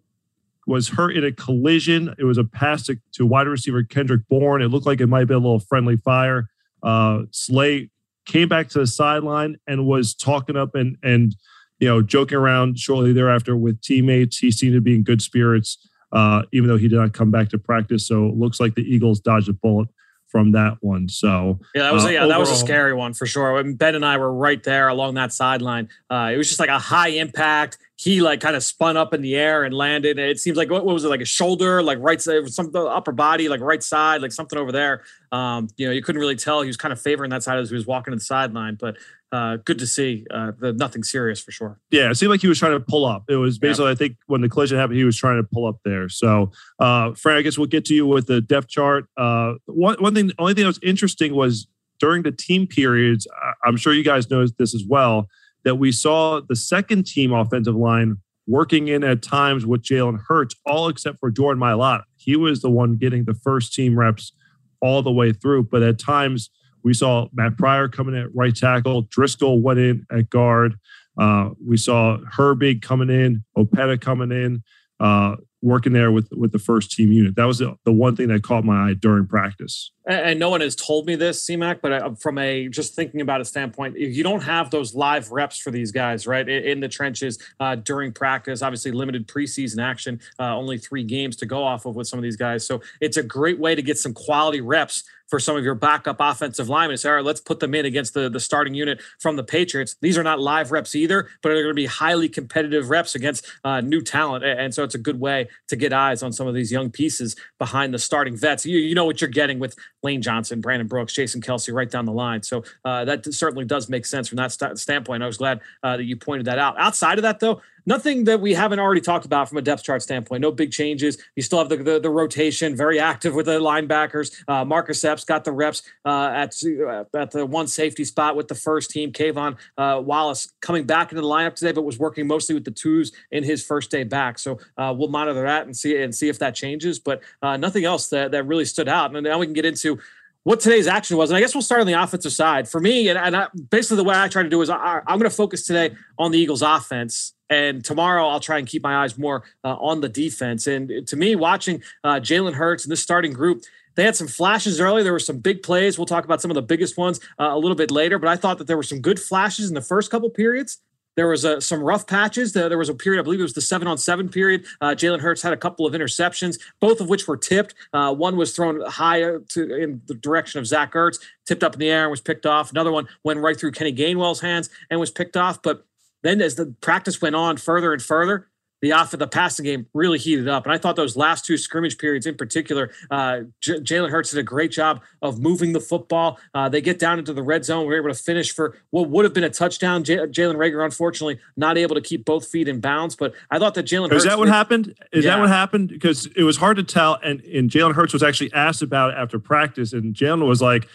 was 0.67 0.89
hurt 0.89 1.17
in 1.17 1.25
a 1.25 1.33
collision. 1.33 2.15
It 2.19 2.25
was 2.25 2.39
a 2.39 2.45
pass 2.45 2.85
to, 2.85 2.99
to 3.13 3.27
wide 3.27 3.47
receiver 3.47 3.83
Kendrick 3.83 4.23
Bourne. 4.29 4.63
It 4.63 4.69
looked 4.69 4.87
like 4.87 5.01
it 5.01 5.07
might 5.07 5.27
been 5.27 5.37
a 5.37 5.41
little 5.41 5.61
friendly 5.61 5.97
fire. 5.97 6.49
Uh, 6.83 7.23
Slay 7.31 7.91
came 8.25 8.49
back 8.49 8.69
to 8.71 8.81
the 8.81 8.87
sideline 8.87 9.57
and 9.67 9.87
was 9.87 10.15
talking 10.15 10.57
up 10.57 10.75
and 10.75 10.97
and 11.03 11.35
you 11.79 11.89
know, 11.89 12.03
joking 12.03 12.39
around 12.39 12.79
shortly 12.79 13.13
thereafter 13.13 13.57
with 13.57 13.81
teammates. 13.83 14.39
He 14.39 14.51
seemed 14.51 14.75
to 14.75 14.81
be 14.81 14.95
in 14.95 15.03
good 15.03 15.21
spirits, 15.21 15.79
uh, 16.13 16.43
even 16.53 16.69
though 16.69 16.79
he 16.79 16.89
did 16.89 16.97
not 16.97 17.13
come 17.13 17.31
back 17.31 17.49
to 17.51 17.59
practice. 17.59 18.07
So 18.07 18.27
it 18.27 18.37
looks 18.37 18.61
like 18.61 18.75
the 18.75 18.83
Eagles 18.83 19.21
dodged 19.21 19.49
a 19.49 19.53
bullet 19.53 19.89
from 20.29 20.53
that 20.53 20.77
one. 20.81 21.09
So 21.09 21.61
yeah, 21.75 21.85
that 21.85 21.93
was 21.93 22.05
uh, 22.05 22.09
yeah, 22.09 22.19
overall, 22.19 22.29
that 22.31 22.41
was 22.41 22.51
a 22.51 22.57
scary 22.57 22.93
one 22.93 23.15
for 23.15 23.27
sure. 23.27 23.63
ben 23.75 23.95
and 23.95 24.05
I 24.05 24.17
were 24.19 24.33
right 24.33 24.63
there 24.63 24.89
along 24.89 25.15
that 25.15 25.33
sideline. 25.33 25.89
Uh, 26.11 26.31
it 26.33 26.37
was 26.37 26.49
just 26.49 26.61
like 26.61 26.69
a 26.69 26.79
high 26.79 27.09
impact. 27.09 27.79
He 27.99 28.21
like 28.21 28.41
kind 28.41 28.55
of 28.55 28.63
spun 28.63 28.99
up 28.99 29.15
in 29.15 29.23
the 29.23 29.37
air 29.37 29.65
and 29.65 29.75
landed. 29.75 30.19
It 30.19 30.39
seems 30.39 30.59
like 30.59 30.71
what, 30.71 30.85
what 30.85 30.93
was 30.93 31.05
it 31.05 31.09
like 31.09 31.23
a 31.23 31.27
shoulder, 31.27 31.83
like 31.83 31.97
right 31.99 32.21
side, 32.21 32.47
some 32.53 32.71
the 32.71 32.83
upper 32.83 33.13
body, 33.13 33.49
like 33.49 33.61
right 33.61 33.83
side, 33.83 34.21
like 34.21 34.33
something 34.33 34.59
over 34.59 34.71
there. 34.71 35.03
Um, 35.33 35.69
you 35.79 35.87
know, 35.87 35.93
you 35.93 36.03
couldn't 36.03 36.21
really 36.21 36.37
tell. 36.37 36.61
He 36.61 36.67
was 36.67 36.77
kind 36.77 36.93
of 36.93 37.01
favoring 37.01 37.31
that 37.31 37.43
side 37.43 37.59
as 37.59 37.71
he 37.71 37.75
was 37.75 37.87
walking 37.87 38.13
to 38.13 38.17
the 38.17 38.25
sideline, 38.25 38.77
but 38.79 38.99
uh, 39.33 39.57
good 39.65 39.79
to 39.79 39.87
see. 39.87 40.27
Uh, 40.31 40.53
the, 40.59 40.75
nothing 40.75 41.05
serious 41.05 41.41
for 41.41 41.53
sure. 41.53 41.81
Yeah, 41.91 42.11
it 42.11 42.17
seemed 42.17 42.31
like 42.31 42.43
he 42.43 42.49
was 42.49 42.59
trying 42.59 42.73
to 42.73 42.81
pull 42.81 43.07
up. 43.07 43.25
It 43.31 43.37
was 43.37 43.59
basically, 43.59 43.87
yeah. 43.87 43.93
I 43.93 43.95
think, 43.95 44.17
when 44.27 44.43
the 44.43 44.49
collision 44.51 44.79
happened, 44.79 44.99
he 44.99 45.05
was 45.05 45.17
trying 45.17 45.43
to 45.43 45.49
pull 45.51 45.67
up 45.67 45.79
there. 45.85 46.11
So, 46.11 46.53
uh, 46.79 47.15
Frank, 47.15 47.39
I 47.39 47.43
guess 47.43 47.57
we'll 47.57 47.67
get 47.67 47.87
to 47.87 47.95
you 47.95 48.07
with 48.07 48.27
the 48.27 48.43
depth 48.43 48.69
chart. 48.69 49.07
Uh, 49.17 49.55
one 49.65 49.97
one 50.01 50.15
thing, 50.15 50.27
the 50.27 50.35
only 50.39 50.53
thing 50.53 50.65
that 50.65 50.69
was 50.69 50.81
interesting 50.83 51.35
was 51.35 51.67
during 51.99 52.23
the 52.23 52.33
team 52.33 52.67
periods. 52.67 53.27
I'm 53.65 53.79
sure 53.79 53.95
you 53.95 54.05
guys 54.05 54.31
know 54.31 54.47
this 54.47 54.75
as 54.75 54.85
well. 54.87 55.29
That 55.67 55.75
we 55.75 55.93
saw 55.93 56.41
the 56.41 56.57
second 56.57 57.05
team 57.07 57.33
offensive 57.35 57.77
line 57.77 58.17
working 58.47 58.87
in 58.89 59.05
at 59.05 59.21
times 59.21 59.67
with 59.67 59.83
Jalen 59.83 60.21
Hurts, 60.29 60.55
all 60.65 60.89
except 60.89 61.19
for 61.19 61.31
Jordan 61.31 61.61
Mailata. 61.61 62.05
He 62.17 62.37
was 62.37 62.63
the 62.63 62.71
one 62.71 62.97
getting 62.97 63.25
the 63.25 63.35
first 63.35 63.75
team 63.75 63.99
reps 63.99 64.33
all 64.81 65.03
the 65.03 65.11
way 65.11 65.33
through, 65.33 65.65
but 65.65 65.83
at 65.83 65.99
times 65.99 66.51
We 66.87 66.95
saw 66.95 67.27
Matt 67.35 67.59
Pryor 67.59 67.89
coming 67.89 68.17
at 68.17 68.33
right 68.33 68.55
tackle. 68.55 69.03
Driscoll 69.11 69.61
went 69.61 69.81
in 69.81 70.07
at 70.09 70.31
guard. 70.31 70.77
Uh, 71.19 71.51
we 71.67 71.77
saw 71.77 72.19
Herbig 72.37 72.81
coming 72.81 73.11
in, 73.11 73.43
Opeta 73.59 74.01
coming 74.01 74.31
in. 74.31 74.63
Uh, 75.01 75.35
working 75.67 75.93
there 75.93 76.13
with 76.13 76.29
with 76.33 76.53
the 76.53 76.59
first 76.59 76.93
team 76.93 77.11
unit. 77.11 77.35
That 77.35 77.45
was 77.45 77.59
the, 77.59 77.77
the 77.85 77.93
one 77.93 78.15
thing 78.15 78.29
that 78.29 78.43
caught 78.43 78.65
my 78.65 78.91
eye 78.91 78.95
during 78.95 79.27
practice. 79.27 79.91
And, 80.07 80.21
and 80.21 80.41
no 80.41 80.49
one 80.49 80.61
has 80.61 80.77
told 80.77 81.07
me 81.07 81.17
this, 81.17 81.45
CMAC, 81.45 81.81
but 81.83 81.93
I, 81.93 82.15
from 82.15 82.39
a 82.39 82.69
just 82.69 82.95
thinking 82.95 83.21
about 83.21 83.41
a 83.41 83.45
standpoint, 83.45 83.99
you 83.99 84.23
don't 84.23 84.43
have 84.43 84.71
those 84.71 84.95
live 84.95 85.33
reps 85.33 85.59
for 85.59 85.73
these 85.73 85.91
guys, 85.91 86.27
right, 86.27 86.49
in, 86.49 86.65
in 86.65 86.81
the 86.81 86.89
trenches 86.89 87.39
uh, 87.59 87.75
during 87.75 88.13
practice, 88.13 88.63
obviously 88.63 88.93
limited 88.93 89.27
preseason 89.27 89.83
action, 89.83 90.21
uh, 90.39 90.57
only 90.57 90.79
three 90.79 91.03
games 91.03 91.35
to 91.37 91.47
go 91.47 91.63
off 91.65 91.85
of 91.85 91.97
with 91.97 92.07
some 92.07 92.19
of 92.19 92.23
these 92.23 92.37
guys. 92.37 92.65
So 92.65 92.81
it's 93.01 93.17
a 93.17 93.23
great 93.23 93.59
way 93.59 93.75
to 93.75 93.83
get 93.83 93.99
some 93.99 94.15
quality 94.15 94.61
reps 94.61 95.03
for 95.29 95.39
some 95.41 95.57
of 95.57 95.65
your 95.65 95.75
backup 95.75 96.17
offensive 96.21 96.69
linemen. 96.69 96.97
Say, 96.97 97.09
all 97.09 97.17
right, 97.17 97.25
let's 97.25 97.41
put 97.41 97.61
them 97.61 97.75
in 97.75 97.85
against 97.85 98.15
the, 98.15 98.29
the 98.29 98.41
starting 98.41 98.75
unit 98.75 99.01
from 99.19 99.37
the 99.37 99.45
Patriots. 99.45 99.97
These 100.01 100.17
are 100.17 100.23
not 100.23 100.41
live 100.41 100.71
reps 100.73 100.95
either, 100.95 101.29
but 101.43 101.51
they're 101.51 101.63
going 101.63 101.69
to 101.69 101.75
be 101.75 101.87
highly 101.87 102.29
competitive 102.29 102.91
reps 102.91 103.15
against 103.15 103.47
uh, 103.65 103.81
new 103.81 104.03
talent. 104.03 104.45
And 104.45 104.75
so 104.75 104.85
it's 104.85 104.95
a 104.95 104.99
good 104.99 105.21
way 105.21 105.49
to 105.69 105.77
get 105.77 105.93
eyes 105.93 106.23
on 106.23 106.33
some 106.33 106.47
of 106.47 106.55
these 106.55 106.71
young 106.71 106.91
pieces 106.91 107.37
behind 107.59 107.93
the 107.93 107.99
starting 107.99 108.37
vets. 108.37 108.65
You, 108.67 108.79
you 108.79 108.95
know 108.95 109.05
what 109.05 109.21
you're 109.21 109.31
getting 109.31 109.59
with 109.59 109.77
Lane 110.03 110.23
Johnson, 110.23 110.61
Brandon 110.61 110.87
Brooks, 110.87 111.13
Jason 111.13 111.41
Kelce 111.41 111.73
right 111.73 111.91
down 111.91 112.05
the 112.05 112.13
line. 112.13 112.43
So 112.43 112.65
uh, 112.85 113.05
that 113.05 113.33
certainly 113.35 113.65
does 113.65 113.89
make 113.89 114.07
sense 114.07 114.29
from 114.29 114.37
that 114.37 114.53
st- 114.53 114.79
standpoint. 114.79 115.23
I 115.23 115.27
was 115.27 115.39
glad 115.39 115.61
uh, 115.83 115.97
that 115.97 116.05
you 116.05 116.17
pointed 116.17 116.47
that 116.47 116.59
out. 116.59 116.79
Outside 116.79 117.19
of 117.19 117.23
that, 117.23 117.41
though, 117.41 117.61
nothing 117.87 118.25
that 118.25 118.41
we 118.41 118.55
haven't 118.55 118.81
already 118.81 119.01
talked 119.01 119.25
about 119.25 119.49
from 119.49 119.59
a 119.59 119.63
depth 119.63 119.85
chart 119.85 120.03
standpoint. 120.03 120.43
No 120.43 120.51
big 120.51 120.73
changes. 120.73 121.17
You 121.37 121.43
still 121.43 121.59
have 121.59 121.69
the 121.69 121.77
the, 121.77 122.01
the 122.01 122.11
rotation, 122.11 122.77
very 122.77 122.99
active 123.01 123.35
with 123.35 123.47
the 123.47 123.59
linebackers. 123.61 124.35
Uh, 124.49 124.65
Marcus 124.65 125.03
Epps 125.05 125.25
got 125.25 125.45
the 125.45 125.53
reps 125.53 125.83
uh, 126.05 126.31
at 126.35 126.55
uh, 126.65 127.05
at 127.17 127.31
the 127.31 127.47
one 127.47 127.67
safety 127.67 128.05
spot 128.05 128.37
with 128.37 128.49
the 128.49 128.55
first 128.55 128.91
team. 128.91 129.13
K'Von 129.13 129.57
uh, 129.79 130.03
Wallace 130.05 130.53
coming 130.61 130.85
back 130.85 131.13
into 131.13 131.23
the 131.23 131.29
lineup 131.29 131.55
today, 131.55 131.73
but 131.73 131.83
was 131.83 131.99
working 131.99 132.27
mostly 132.27 132.55
with 132.55 132.65
the 132.65 132.71
twos 132.71 133.13
in 133.31 133.45
his 133.45 133.65
first 133.65 133.91
day 133.91 134.05
back. 134.05 134.39
So 134.39 134.59
uh, 134.77 134.95
we'll 134.97 135.09
monitor 135.09 135.43
that 135.43 135.67
and 135.67 135.77
see 135.77 135.97
and 136.01 136.15
see 136.15 136.29
if 136.29 136.39
that 136.41 136.55
changes. 136.55 136.99
But 136.99 137.23
uh, 137.43 137.57
nothing 137.57 137.85
else 137.85 138.09
that 138.09 138.33
that 138.33 138.45
really 138.45 138.65
stood 138.65 138.89
out. 138.89 139.15
And 139.15 139.25
now 139.25 139.39
we 139.39 139.47
can 139.47 139.55
get 139.55 139.65
into 139.65 139.99
what 140.47 140.61
today's 140.61 140.87
action 140.87 141.17
was. 141.17 141.31
And 141.31 141.37
I 141.37 141.41
guess 141.41 141.57
we'll 141.57 141.63
start 141.63 141.81
on 141.81 141.89
the 141.89 142.01
offensive 142.01 142.33
side. 142.33 142.69
For 142.69 142.81
me, 142.81 143.09
and, 143.09 143.19
and 143.19 143.37
I, 143.37 143.49
basically 143.71 143.97
the 143.97 144.05
way 144.05 144.15
I 144.15 144.29
try 144.29 144.45
to 144.45 144.49
do 144.49 144.63
is 144.63 144.71
I, 144.71 144.99
am 144.99 145.19
going 145.19 145.23
to 145.23 145.31
focus 145.31 145.67
today 145.67 145.97
on 146.19 146.31
the 146.31 146.39
Eagles 146.39 146.63
offense. 146.63 147.33
And 147.49 147.85
tomorrow 147.85 148.29
I'll 148.29 148.41
try 148.41 148.59
and 148.59 148.67
keep 148.67 148.83
my 148.83 149.05
eyes 149.05 149.17
more 149.17 149.45
uh, 149.65 149.77
on 149.77 150.01
the 150.01 150.09
defense. 150.09 150.67
And 150.67 151.07
to 151.07 151.17
me, 151.17 151.37
watching 151.37 151.83
uh, 152.03 152.15
Jalen 152.15 152.55
Hurts 152.55 152.85
and 152.85 152.93
this 152.93 153.03
starting 153.03 153.33
group, 153.33 153.63
they 153.95 154.05
had 154.05 154.17
some 154.17 154.29
flashes 154.29 154.81
early. 154.81 155.03
There 155.03 155.13
were 155.13 155.19
some 155.19 155.39
big 155.39 155.63
plays. 155.63 155.99
We'll 155.99 156.07
talk 156.07 156.25
about 156.25 156.43
some 156.43 156.51
of 156.51 156.55
the 156.55 156.63
biggest 156.63 156.99
ones 156.99 157.21
uh, 157.41 157.49
a 157.51 157.59
little 157.59 157.77
bit 157.77 157.91
later. 157.91 158.19
But 158.19 158.29
I 158.29 158.37
thought 158.37 158.59
that 158.59 158.67
there 158.67 158.77
were 158.77 158.83
some 158.83 159.01
good 159.01 159.19
flashes 159.19 159.69
in 159.69 159.75
the 159.75 159.81
first 159.81 160.11
couple 160.11 160.29
periods. 160.29 160.79
There 161.17 161.29
was 161.29 161.47
uh, 161.47 161.61
some 161.61 161.83
rough 161.83 162.07
patches. 162.07 162.53
There 162.53 162.77
was 162.77 162.91
a 162.91 162.95
period, 162.95 163.21
I 163.21 163.23
believe 163.23 163.41
it 163.41 163.45
was 163.45 163.55
the 163.55 163.63
seven 163.63 163.89
on 163.89 163.97
seven 163.97 164.29
period. 164.29 164.67
Uh, 164.83 164.89
Jalen 164.89 165.21
Hurts 165.21 165.41
had 165.41 165.55
a 165.55 165.57
couple 165.57 165.87
of 165.87 165.95
interceptions, 165.95 166.61
both 166.79 167.01
of 167.01 167.09
which 167.09 167.27
were 167.27 167.39
tipped. 167.39 167.75
Uh, 167.95 168.15
one 168.15 168.37
was 168.37 168.55
thrown 168.55 168.83
high 168.83 169.21
to, 169.21 169.75
in 169.75 170.03
the 170.07 170.15
direction 170.15 170.61
of 170.61 170.67
Zach 170.67 170.93
Ertz, 170.93 171.19
tipped 171.47 171.65
up 171.65 171.73
in 171.73 171.81
the 171.81 171.89
air 171.89 172.03
and 172.03 172.11
was 172.11 172.21
picked 172.21 172.45
off. 172.45 172.71
Another 172.71 172.93
one 172.93 173.09
went 173.25 173.41
right 173.41 173.59
through 173.59 173.73
Kenny 173.73 173.95
Gainwell's 173.95 174.41
hands 174.41 174.69
and 174.91 175.01
was 175.01 175.11
picked 175.11 175.39
off. 175.39 175.63
But 175.63 175.87
then 176.27 176.41
as 176.41 176.57
the 176.57 176.75
practice 176.81 177.21
went 177.23 177.37
on 177.37 177.57
further 177.57 177.93
and 177.93 178.03
further, 178.03 178.49
the 178.83 178.93
off 178.93 179.13
of 179.15 179.19
the 179.19 179.27
passing 179.27 179.65
game 179.65 179.87
really 179.95 180.19
heated 180.19 180.49
up. 180.49 180.65
And 180.65 180.73
I 180.73 180.79
thought 180.79 180.97
those 180.97 181.17
last 181.17 181.47
two 181.47 181.57
scrimmage 181.57 181.97
periods 181.97 182.27
in 182.27 182.37
particular, 182.37 182.91
uh, 183.11 183.41
J- 183.63 183.81
Jalen 183.81 184.11
Hurts 184.11 184.31
did 184.31 184.39
a 184.39 184.43
great 184.43 184.71
job 184.71 185.03
of 185.23 185.41
moving 185.41 185.73
the 185.73 185.81
football. 185.81 186.39
Uh, 186.55 186.69
they 186.69 186.83
get 186.83 186.99
down 186.99 187.19
into 187.19 187.33
the 187.33 187.43
red 187.43 187.65
zone. 187.65 187.87
We 187.87 187.95
are 187.95 187.99
able 187.99 188.11
to 188.11 188.15
finish 188.15 188.53
for 188.53 188.77
what 188.91 189.09
would 189.09 189.25
have 189.25 189.33
been 189.33 189.45
a 189.45 189.51
touchdown. 189.51 190.05
J- 190.05 190.19
Jalen 190.19 190.57
Reagor, 190.57 190.85
unfortunately, 190.85 191.39
not 191.57 191.79
able 191.79 191.95
to 191.95 192.03
keep 192.03 192.27
both 192.27 192.47
feet 192.47 192.69
in 192.69 192.81
bounds. 192.81 193.17
But 193.17 193.35
I 193.51 193.59
thought 193.59 193.75
that 193.75 193.87
Jalen 193.87 194.13
Is 194.13 194.25
that 194.25 194.39
what 194.39 194.45
did, 194.45 194.53
happened? 194.53 194.95
Is 195.11 195.25
yeah. 195.25 195.33
that 195.37 195.41
what 195.41 195.49
happened? 195.49 195.89
Because 195.89 196.27
it 196.37 196.43
was 196.43 196.59
hard 196.59 196.77
to 196.77 196.83
tell. 196.83 197.19
And, 197.23 197.41
and 197.45 197.71
Jalen 197.71 197.95
Hurts 197.95 198.13
was 198.13 198.23
actually 198.23 198.53
asked 198.53 198.83
about 198.83 199.13
it 199.13 199.17
after 199.17 199.39
practice. 199.39 199.95
And 199.95 200.15
Jalen 200.15 200.47
was 200.47 200.61
like, 200.61 200.87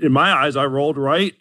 in 0.00 0.12
my 0.12 0.30
eyes, 0.30 0.56
I 0.56 0.66
rolled 0.66 0.98
right 0.98 1.34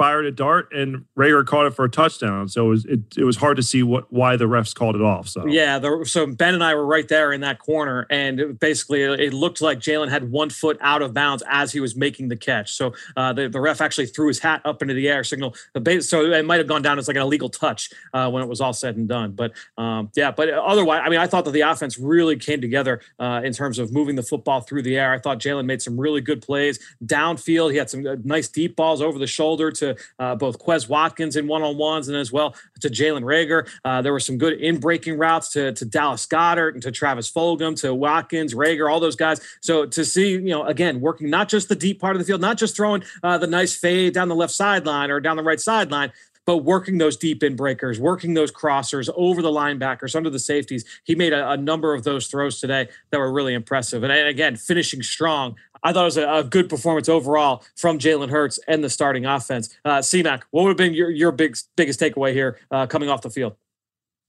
fired 0.00 0.24
a 0.24 0.30
dart 0.30 0.72
and 0.72 1.04
Reagor 1.14 1.44
caught 1.44 1.66
it 1.66 1.74
for 1.74 1.84
a 1.84 1.90
touchdown. 1.90 2.48
So 2.48 2.64
it 2.64 2.68
was 2.70 2.84
it, 2.86 3.00
it 3.18 3.24
was 3.24 3.36
hard 3.36 3.58
to 3.58 3.62
see 3.62 3.82
what 3.82 4.10
why 4.10 4.34
the 4.36 4.46
refs 4.46 4.74
called 4.74 4.96
it 4.96 5.02
off. 5.02 5.28
So 5.28 5.46
yeah, 5.46 5.78
so 6.04 6.26
Ben 6.26 6.54
and 6.54 6.64
I 6.64 6.74
were 6.74 6.86
right 6.86 7.06
there 7.06 7.34
in 7.34 7.42
that 7.42 7.58
corner, 7.58 8.06
and 8.08 8.40
it 8.40 8.58
basically 8.58 9.02
it 9.02 9.34
looked 9.34 9.60
like 9.60 9.78
Jalen 9.78 10.08
had 10.08 10.30
one 10.30 10.48
foot 10.48 10.78
out 10.80 11.02
of 11.02 11.12
bounds 11.12 11.42
as 11.50 11.70
he 11.70 11.80
was 11.80 11.96
making 11.96 12.28
the 12.28 12.36
catch. 12.36 12.72
So 12.72 12.94
uh, 13.14 13.34
the 13.34 13.50
the 13.50 13.60
ref 13.60 13.82
actually 13.82 14.06
threw 14.06 14.28
his 14.28 14.38
hat 14.38 14.62
up 14.64 14.80
into 14.80 14.94
the 14.94 15.06
air, 15.06 15.22
signal. 15.22 15.54
So 16.00 16.32
it 16.32 16.46
might 16.46 16.56
have 16.56 16.66
gone 16.66 16.80
down 16.80 16.98
as 16.98 17.06
like 17.06 17.18
an 17.18 17.22
illegal 17.22 17.50
touch 17.50 17.90
uh, 18.14 18.30
when 18.30 18.42
it 18.42 18.48
was 18.48 18.62
all 18.62 18.72
said 18.72 18.96
and 18.96 19.06
done. 19.06 19.32
But 19.32 19.52
um, 19.76 20.10
yeah, 20.16 20.30
but 20.30 20.48
otherwise, 20.48 21.02
I 21.04 21.10
mean, 21.10 21.20
I 21.20 21.26
thought 21.26 21.44
that 21.44 21.50
the 21.50 21.60
offense 21.60 21.98
really 21.98 22.36
came 22.36 22.62
together 22.62 23.02
uh, 23.18 23.42
in 23.44 23.52
terms 23.52 23.78
of 23.78 23.92
moving 23.92 24.16
the 24.16 24.22
football 24.22 24.62
through 24.62 24.80
the 24.80 24.96
air. 24.96 25.12
I 25.12 25.18
thought 25.18 25.40
Jalen 25.40 25.66
made 25.66 25.82
some 25.82 26.00
really 26.00 26.22
good 26.22 26.40
plays 26.40 26.78
downfield. 27.04 27.72
He 27.72 27.76
had 27.76 27.90
some 27.90 28.06
uh, 28.06 28.16
nice 28.24 28.48
deep 28.48 28.76
balls 28.76 29.02
over 29.02 29.18
the 29.18 29.26
shoulder 29.26 29.70
to 29.72 29.89
uh, 30.18 30.34
both 30.34 30.58
Quez 30.58 30.88
Watkins 30.88 31.36
in 31.36 31.46
one 31.46 31.62
on 31.62 31.76
ones 31.76 32.08
and 32.08 32.16
as 32.16 32.32
well 32.32 32.54
to 32.80 32.88
Jalen 32.88 33.22
Reagor. 33.22 33.68
Uh, 33.84 34.02
there 34.02 34.12
were 34.12 34.20
some 34.20 34.38
good 34.38 34.54
in 34.54 34.78
breaking 34.78 35.18
routes 35.18 35.50
to, 35.52 35.72
to 35.72 35.84
Dallas 35.84 36.26
Goedert 36.26 36.74
and 36.74 36.82
to 36.82 36.90
Travis 36.90 37.30
Fulgham, 37.30 37.80
to 37.80 37.94
Watkins, 37.94 38.54
Reagor, 38.54 38.90
all 38.90 39.00
those 39.00 39.16
guys. 39.16 39.40
So 39.60 39.86
to 39.86 40.04
see, 40.04 40.32
you 40.32 40.40
know, 40.40 40.64
again, 40.64 41.00
working 41.00 41.30
not 41.30 41.48
just 41.48 41.68
the 41.68 41.76
deep 41.76 42.00
part 42.00 42.16
of 42.16 42.20
the 42.20 42.26
field, 42.26 42.40
not 42.40 42.58
just 42.58 42.76
throwing 42.76 43.02
uh, 43.22 43.38
the 43.38 43.46
nice 43.46 43.76
fade 43.76 44.14
down 44.14 44.28
the 44.28 44.34
left 44.34 44.52
sideline 44.52 45.10
or 45.10 45.20
down 45.20 45.36
the 45.36 45.42
right 45.42 45.60
sideline, 45.60 46.12
but 46.46 46.58
working 46.58 46.98
those 46.98 47.16
deep 47.16 47.42
in 47.42 47.54
breakers, 47.54 48.00
working 48.00 48.34
those 48.34 48.50
crossers 48.50 49.08
over 49.14 49.42
the 49.42 49.50
linebackers, 49.50 50.16
under 50.16 50.30
the 50.30 50.38
safeties. 50.38 50.84
He 51.04 51.14
made 51.14 51.32
a, 51.32 51.50
a 51.50 51.56
number 51.56 51.94
of 51.94 52.02
those 52.02 52.26
throws 52.26 52.60
today 52.60 52.88
that 53.10 53.18
were 53.18 53.32
really 53.32 53.54
impressive. 53.54 54.02
And, 54.02 54.12
and 54.12 54.26
again, 54.26 54.56
finishing 54.56 55.02
strong. 55.02 55.56
I 55.82 55.92
thought 55.92 56.02
it 56.02 56.04
was 56.04 56.16
a, 56.16 56.30
a 56.30 56.44
good 56.44 56.68
performance 56.68 57.08
overall 57.08 57.64
from 57.76 57.98
Jalen 57.98 58.30
Hurts 58.30 58.58
and 58.68 58.84
the 58.84 58.90
starting 58.90 59.26
offense. 59.26 59.74
Uh, 59.84 59.98
CMAC, 59.98 60.42
what 60.50 60.64
would 60.64 60.70
have 60.70 60.76
been 60.76 60.94
your, 60.94 61.10
your 61.10 61.32
big, 61.32 61.56
biggest 61.76 62.00
takeaway 62.00 62.32
here 62.32 62.58
uh, 62.70 62.86
coming 62.86 63.08
off 63.08 63.22
the 63.22 63.30
field? 63.30 63.56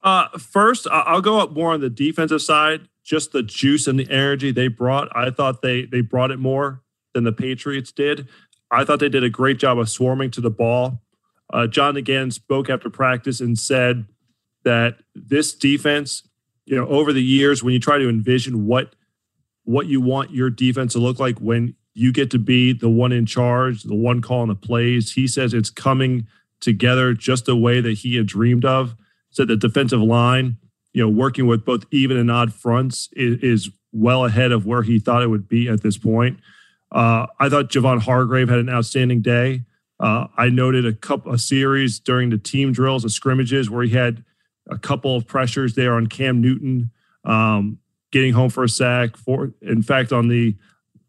Uh, 0.03 0.29
first, 0.37 0.87
I'll 0.91 1.21
go 1.21 1.39
up 1.39 1.51
more 1.51 1.73
on 1.73 1.81
the 1.81 1.89
defensive 1.89 2.41
side. 2.41 2.87
Just 3.03 3.31
the 3.31 3.43
juice 3.43 3.87
and 3.87 3.99
the 3.99 4.09
energy 4.09 4.51
they 4.51 4.67
brought. 4.67 5.15
I 5.15 5.31
thought 5.31 5.61
they 5.61 5.85
they 5.85 6.01
brought 6.01 6.31
it 6.31 6.37
more 6.37 6.81
than 7.13 7.23
the 7.23 7.31
Patriots 7.31 7.91
did. 7.91 8.27
I 8.69 8.85
thought 8.85 8.99
they 8.99 9.09
did 9.09 9.23
a 9.23 9.29
great 9.29 9.57
job 9.57 9.79
of 9.79 9.89
swarming 9.89 10.31
to 10.31 10.41
the 10.41 10.51
ball. 10.51 11.01
Uh, 11.51 11.67
John 11.67 11.97
again 11.97 12.31
spoke 12.31 12.69
after 12.69 12.89
practice 12.89 13.41
and 13.41 13.57
said 13.59 14.05
that 14.63 14.97
this 15.13 15.53
defense, 15.53 16.27
you 16.65 16.75
know, 16.75 16.87
over 16.87 17.11
the 17.11 17.23
years, 17.23 17.63
when 17.63 17.73
you 17.73 17.79
try 17.79 17.97
to 17.97 18.07
envision 18.07 18.65
what 18.65 18.95
what 19.63 19.87
you 19.87 20.01
want 20.01 20.31
your 20.31 20.49
defense 20.49 20.93
to 20.93 20.99
look 20.99 21.19
like 21.19 21.39
when 21.39 21.75
you 21.93 22.11
get 22.11 22.31
to 22.31 22.39
be 22.39 22.73
the 22.73 22.89
one 22.89 23.11
in 23.11 23.25
charge, 23.25 23.83
the 23.83 23.95
one 23.95 24.21
calling 24.21 24.49
the 24.49 24.55
plays, 24.55 25.13
he 25.13 25.27
says 25.27 25.53
it's 25.53 25.69
coming 25.69 26.27
together 26.59 27.13
just 27.13 27.45
the 27.45 27.55
way 27.55 27.81
that 27.81 27.99
he 27.99 28.15
had 28.15 28.27
dreamed 28.27 28.65
of. 28.65 28.95
Said 29.29 29.47
the 29.47 29.57
defensive 29.57 30.01
line, 30.01 30.57
you 30.93 31.03
know, 31.03 31.09
working 31.09 31.47
with 31.47 31.65
both 31.65 31.85
even 31.91 32.17
and 32.17 32.29
odd 32.29 32.53
fronts 32.53 33.09
is, 33.13 33.41
is 33.41 33.69
well 33.91 34.25
ahead 34.25 34.51
of 34.51 34.65
where 34.65 34.83
he 34.83 34.99
thought 34.99 35.23
it 35.23 35.27
would 35.27 35.47
be 35.47 35.67
at 35.67 35.81
this 35.81 35.97
point. 35.97 36.39
Uh, 36.91 37.27
I 37.39 37.49
thought 37.49 37.69
Javon 37.69 38.01
Hargrave 38.01 38.49
had 38.49 38.59
an 38.59 38.69
outstanding 38.69 39.21
day. 39.21 39.63
Uh, 39.99 40.27
I 40.35 40.49
noted 40.49 40.85
a 40.85 40.93
couple 40.93 41.31
a 41.31 41.37
series 41.37 41.99
during 41.99 42.29
the 42.29 42.37
team 42.37 42.71
drills, 42.71 43.03
the 43.03 43.09
scrimmages, 43.09 43.69
where 43.69 43.83
he 43.83 43.91
had 43.91 44.23
a 44.69 44.77
couple 44.77 45.15
of 45.15 45.27
pressures 45.27 45.75
there 45.75 45.93
on 45.93 46.07
Cam 46.07 46.41
Newton, 46.41 46.91
um, 47.23 47.77
getting 48.11 48.33
home 48.33 48.49
for 48.49 48.63
a 48.63 48.69
sack. 48.69 49.17
For 49.17 49.53
in 49.61 49.81
fact, 49.81 50.11
on 50.11 50.27
the 50.27 50.55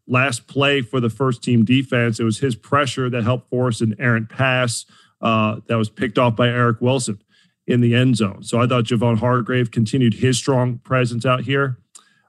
last 0.07 0.47
play 0.47 0.81
for 0.81 0.99
the 0.99 1.09
first 1.09 1.43
team 1.43 1.63
defense, 1.63 2.19
it 2.19 2.23
was 2.23 2.39
his 2.39 2.55
pressure 2.55 3.09
that 3.09 3.23
helped 3.23 3.49
force 3.49 3.81
an 3.81 3.95
errant 3.99 4.29
pass 4.29 4.85
uh, 5.21 5.59
that 5.67 5.75
was 5.75 5.89
picked 5.89 6.17
off 6.17 6.35
by 6.35 6.47
Eric 6.47 6.81
Wilson 6.81 7.21
in 7.65 7.81
the 7.81 7.95
end 7.95 8.17
zone. 8.17 8.43
So 8.43 8.59
I 8.59 8.67
thought 8.67 8.85
Javon 8.85 9.17
Hargrave 9.17 9.71
continued 9.71 10.15
his 10.15 10.37
strong 10.37 10.79
presence 10.79 11.25
out 11.25 11.41
here. 11.41 11.77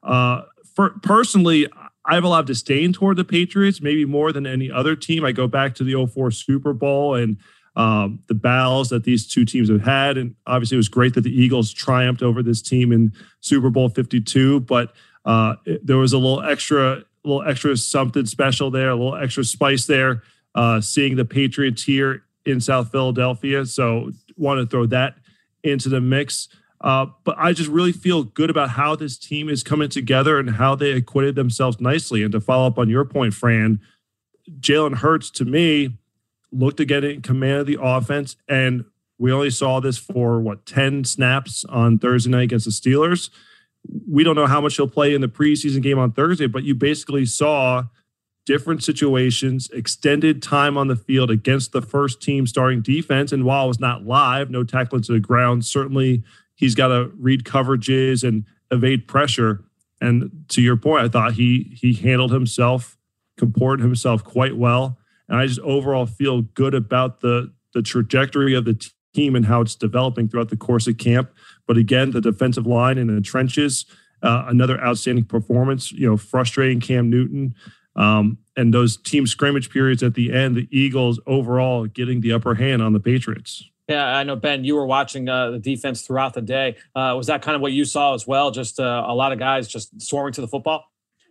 Uh, 0.02 0.42
for, 0.74 0.90
personally, 1.02 1.68
I 2.06 2.14
have 2.14 2.24
a 2.24 2.28
lot 2.28 2.40
of 2.40 2.46
disdain 2.46 2.92
toward 2.92 3.16
the 3.16 3.24
Patriots, 3.24 3.80
maybe 3.80 4.04
more 4.04 4.32
than 4.32 4.46
any 4.46 4.70
other 4.70 4.94
team. 4.94 5.24
I 5.24 5.32
go 5.32 5.48
back 5.48 5.74
to 5.76 5.84
the 5.84 6.06
04 6.06 6.30
Super 6.30 6.72
Bowl 6.72 7.14
and 7.14 7.38
um, 7.76 8.20
the 8.28 8.34
battles 8.34 8.88
that 8.90 9.04
these 9.04 9.26
two 9.26 9.44
teams 9.44 9.68
have 9.68 9.82
had. 9.82 10.16
And 10.16 10.34
obviously, 10.46 10.76
it 10.76 10.78
was 10.78 10.88
great 10.88 11.14
that 11.14 11.22
the 11.22 11.42
Eagles 11.42 11.72
triumphed 11.72 12.22
over 12.22 12.42
this 12.42 12.62
team 12.62 12.92
in 12.92 13.12
Super 13.40 13.70
Bowl 13.70 13.88
52. 13.88 14.60
But 14.60 14.92
uh, 15.24 15.56
it, 15.64 15.86
there 15.86 15.96
was 15.96 16.12
a 16.12 16.18
little 16.18 16.42
extra, 16.42 17.02
little 17.24 17.42
extra 17.42 17.76
something 17.76 18.26
special 18.26 18.70
there, 18.70 18.90
a 18.90 18.96
little 18.96 19.16
extra 19.16 19.44
spice 19.44 19.86
there, 19.86 20.22
uh, 20.54 20.80
seeing 20.80 21.16
the 21.16 21.24
Patriots 21.24 21.82
here 21.82 22.24
in 22.44 22.60
South 22.60 22.92
Philadelphia. 22.92 23.66
So, 23.66 24.12
want 24.36 24.58
to 24.60 24.66
throw 24.66 24.86
that 24.86 25.16
into 25.62 25.88
the 25.88 26.00
mix. 26.00 26.48
Uh, 26.80 27.06
but 27.24 27.34
I 27.38 27.54
just 27.54 27.70
really 27.70 27.92
feel 27.92 28.24
good 28.24 28.50
about 28.50 28.70
how 28.70 28.94
this 28.94 29.16
team 29.16 29.48
is 29.48 29.62
coming 29.62 29.88
together 29.88 30.38
and 30.38 30.50
how 30.50 30.74
they 30.74 30.92
acquitted 30.92 31.34
themselves 31.34 31.80
nicely. 31.80 32.22
And 32.22 32.32
to 32.32 32.40
follow 32.40 32.66
up 32.66 32.78
on 32.78 32.90
your 32.90 33.06
point, 33.06 33.32
Fran, 33.32 33.80
Jalen 34.60 34.96
Hurts, 34.96 35.30
to 35.30 35.46
me, 35.46 35.96
looked 36.54 36.78
to 36.78 36.84
get 36.84 37.04
in 37.04 37.22
command 37.22 37.60
of 37.60 37.66
the 37.66 37.78
offense. 37.80 38.36
And 38.48 38.84
we 39.18 39.32
only 39.32 39.50
saw 39.50 39.80
this 39.80 39.98
for 39.98 40.40
what, 40.40 40.66
10 40.66 41.04
snaps 41.04 41.64
on 41.66 41.98
Thursday 41.98 42.30
night 42.30 42.44
against 42.44 42.64
the 42.64 42.70
Steelers. 42.70 43.30
We 44.10 44.24
don't 44.24 44.36
know 44.36 44.46
how 44.46 44.60
much 44.60 44.76
he'll 44.76 44.88
play 44.88 45.14
in 45.14 45.20
the 45.20 45.28
preseason 45.28 45.82
game 45.82 45.98
on 45.98 46.12
Thursday, 46.12 46.46
but 46.46 46.64
you 46.64 46.74
basically 46.74 47.26
saw 47.26 47.84
different 48.46 48.82
situations, 48.82 49.70
extended 49.72 50.42
time 50.42 50.76
on 50.76 50.88
the 50.88 50.96
field 50.96 51.30
against 51.30 51.72
the 51.72 51.82
first 51.82 52.20
team 52.20 52.46
starting 52.46 52.82
defense. 52.82 53.32
And 53.32 53.44
while 53.44 53.64
it 53.64 53.68
was 53.68 53.80
not 53.80 54.04
live, 54.04 54.50
no 54.50 54.64
tackling 54.64 55.02
to 55.02 55.12
the 55.12 55.20
ground, 55.20 55.64
certainly 55.64 56.22
he's 56.54 56.74
got 56.74 56.88
to 56.88 57.10
read 57.18 57.44
coverages 57.44 58.26
and 58.26 58.44
evade 58.70 59.06
pressure. 59.08 59.64
And 60.00 60.44
to 60.48 60.60
your 60.60 60.76
point, 60.76 61.04
I 61.04 61.08
thought 61.08 61.34
he 61.34 61.76
he 61.80 61.94
handled 61.94 62.32
himself, 62.32 62.98
comported 63.38 63.82
himself 63.82 64.24
quite 64.24 64.56
well. 64.56 64.98
And 65.28 65.38
I 65.38 65.46
just 65.46 65.60
overall 65.60 66.06
feel 66.06 66.42
good 66.42 66.74
about 66.74 67.20
the 67.20 67.52
the 67.72 67.82
trajectory 67.82 68.54
of 68.54 68.64
the 68.64 68.80
team 69.14 69.34
and 69.34 69.46
how 69.46 69.60
it's 69.60 69.74
developing 69.74 70.28
throughout 70.28 70.48
the 70.48 70.56
course 70.56 70.86
of 70.86 70.98
camp. 70.98 71.30
But 71.66 71.76
again, 71.76 72.10
the 72.10 72.20
defensive 72.20 72.66
line 72.66 72.98
in 72.98 73.14
the 73.14 73.20
trenches, 73.20 73.86
uh, 74.22 74.44
another 74.46 74.80
outstanding 74.80 75.24
performance. 75.24 75.92
You 75.92 76.10
know, 76.10 76.16
frustrating 76.16 76.80
Cam 76.80 77.10
Newton. 77.10 77.54
Um, 77.96 78.38
and 78.56 78.74
those 78.74 78.96
team 78.96 79.26
scrimmage 79.26 79.70
periods 79.70 80.02
at 80.02 80.14
the 80.14 80.32
end, 80.32 80.56
the 80.56 80.68
Eagles 80.70 81.20
overall 81.26 81.86
getting 81.86 82.20
the 82.20 82.32
upper 82.32 82.54
hand 82.54 82.82
on 82.82 82.92
the 82.92 83.00
Patriots. 83.00 83.68
Yeah, 83.88 84.16
I 84.16 84.22
know, 84.22 84.34
Ben, 84.34 84.64
you 84.64 84.76
were 84.76 84.86
watching 84.86 85.28
uh, 85.28 85.50
the 85.50 85.58
defense 85.58 86.02
throughout 86.02 86.32
the 86.32 86.40
day. 86.40 86.76
Uh, 86.94 87.14
was 87.16 87.26
that 87.26 87.42
kind 87.42 87.54
of 87.54 87.60
what 87.60 87.72
you 87.72 87.84
saw 87.84 88.14
as 88.14 88.26
well? 88.26 88.50
Just 88.50 88.80
uh, 88.80 89.04
a 89.06 89.14
lot 89.14 89.32
of 89.32 89.38
guys 89.38 89.68
just 89.68 90.00
swarming 90.00 90.32
to 90.34 90.40
the 90.40 90.48
football? 90.48 90.86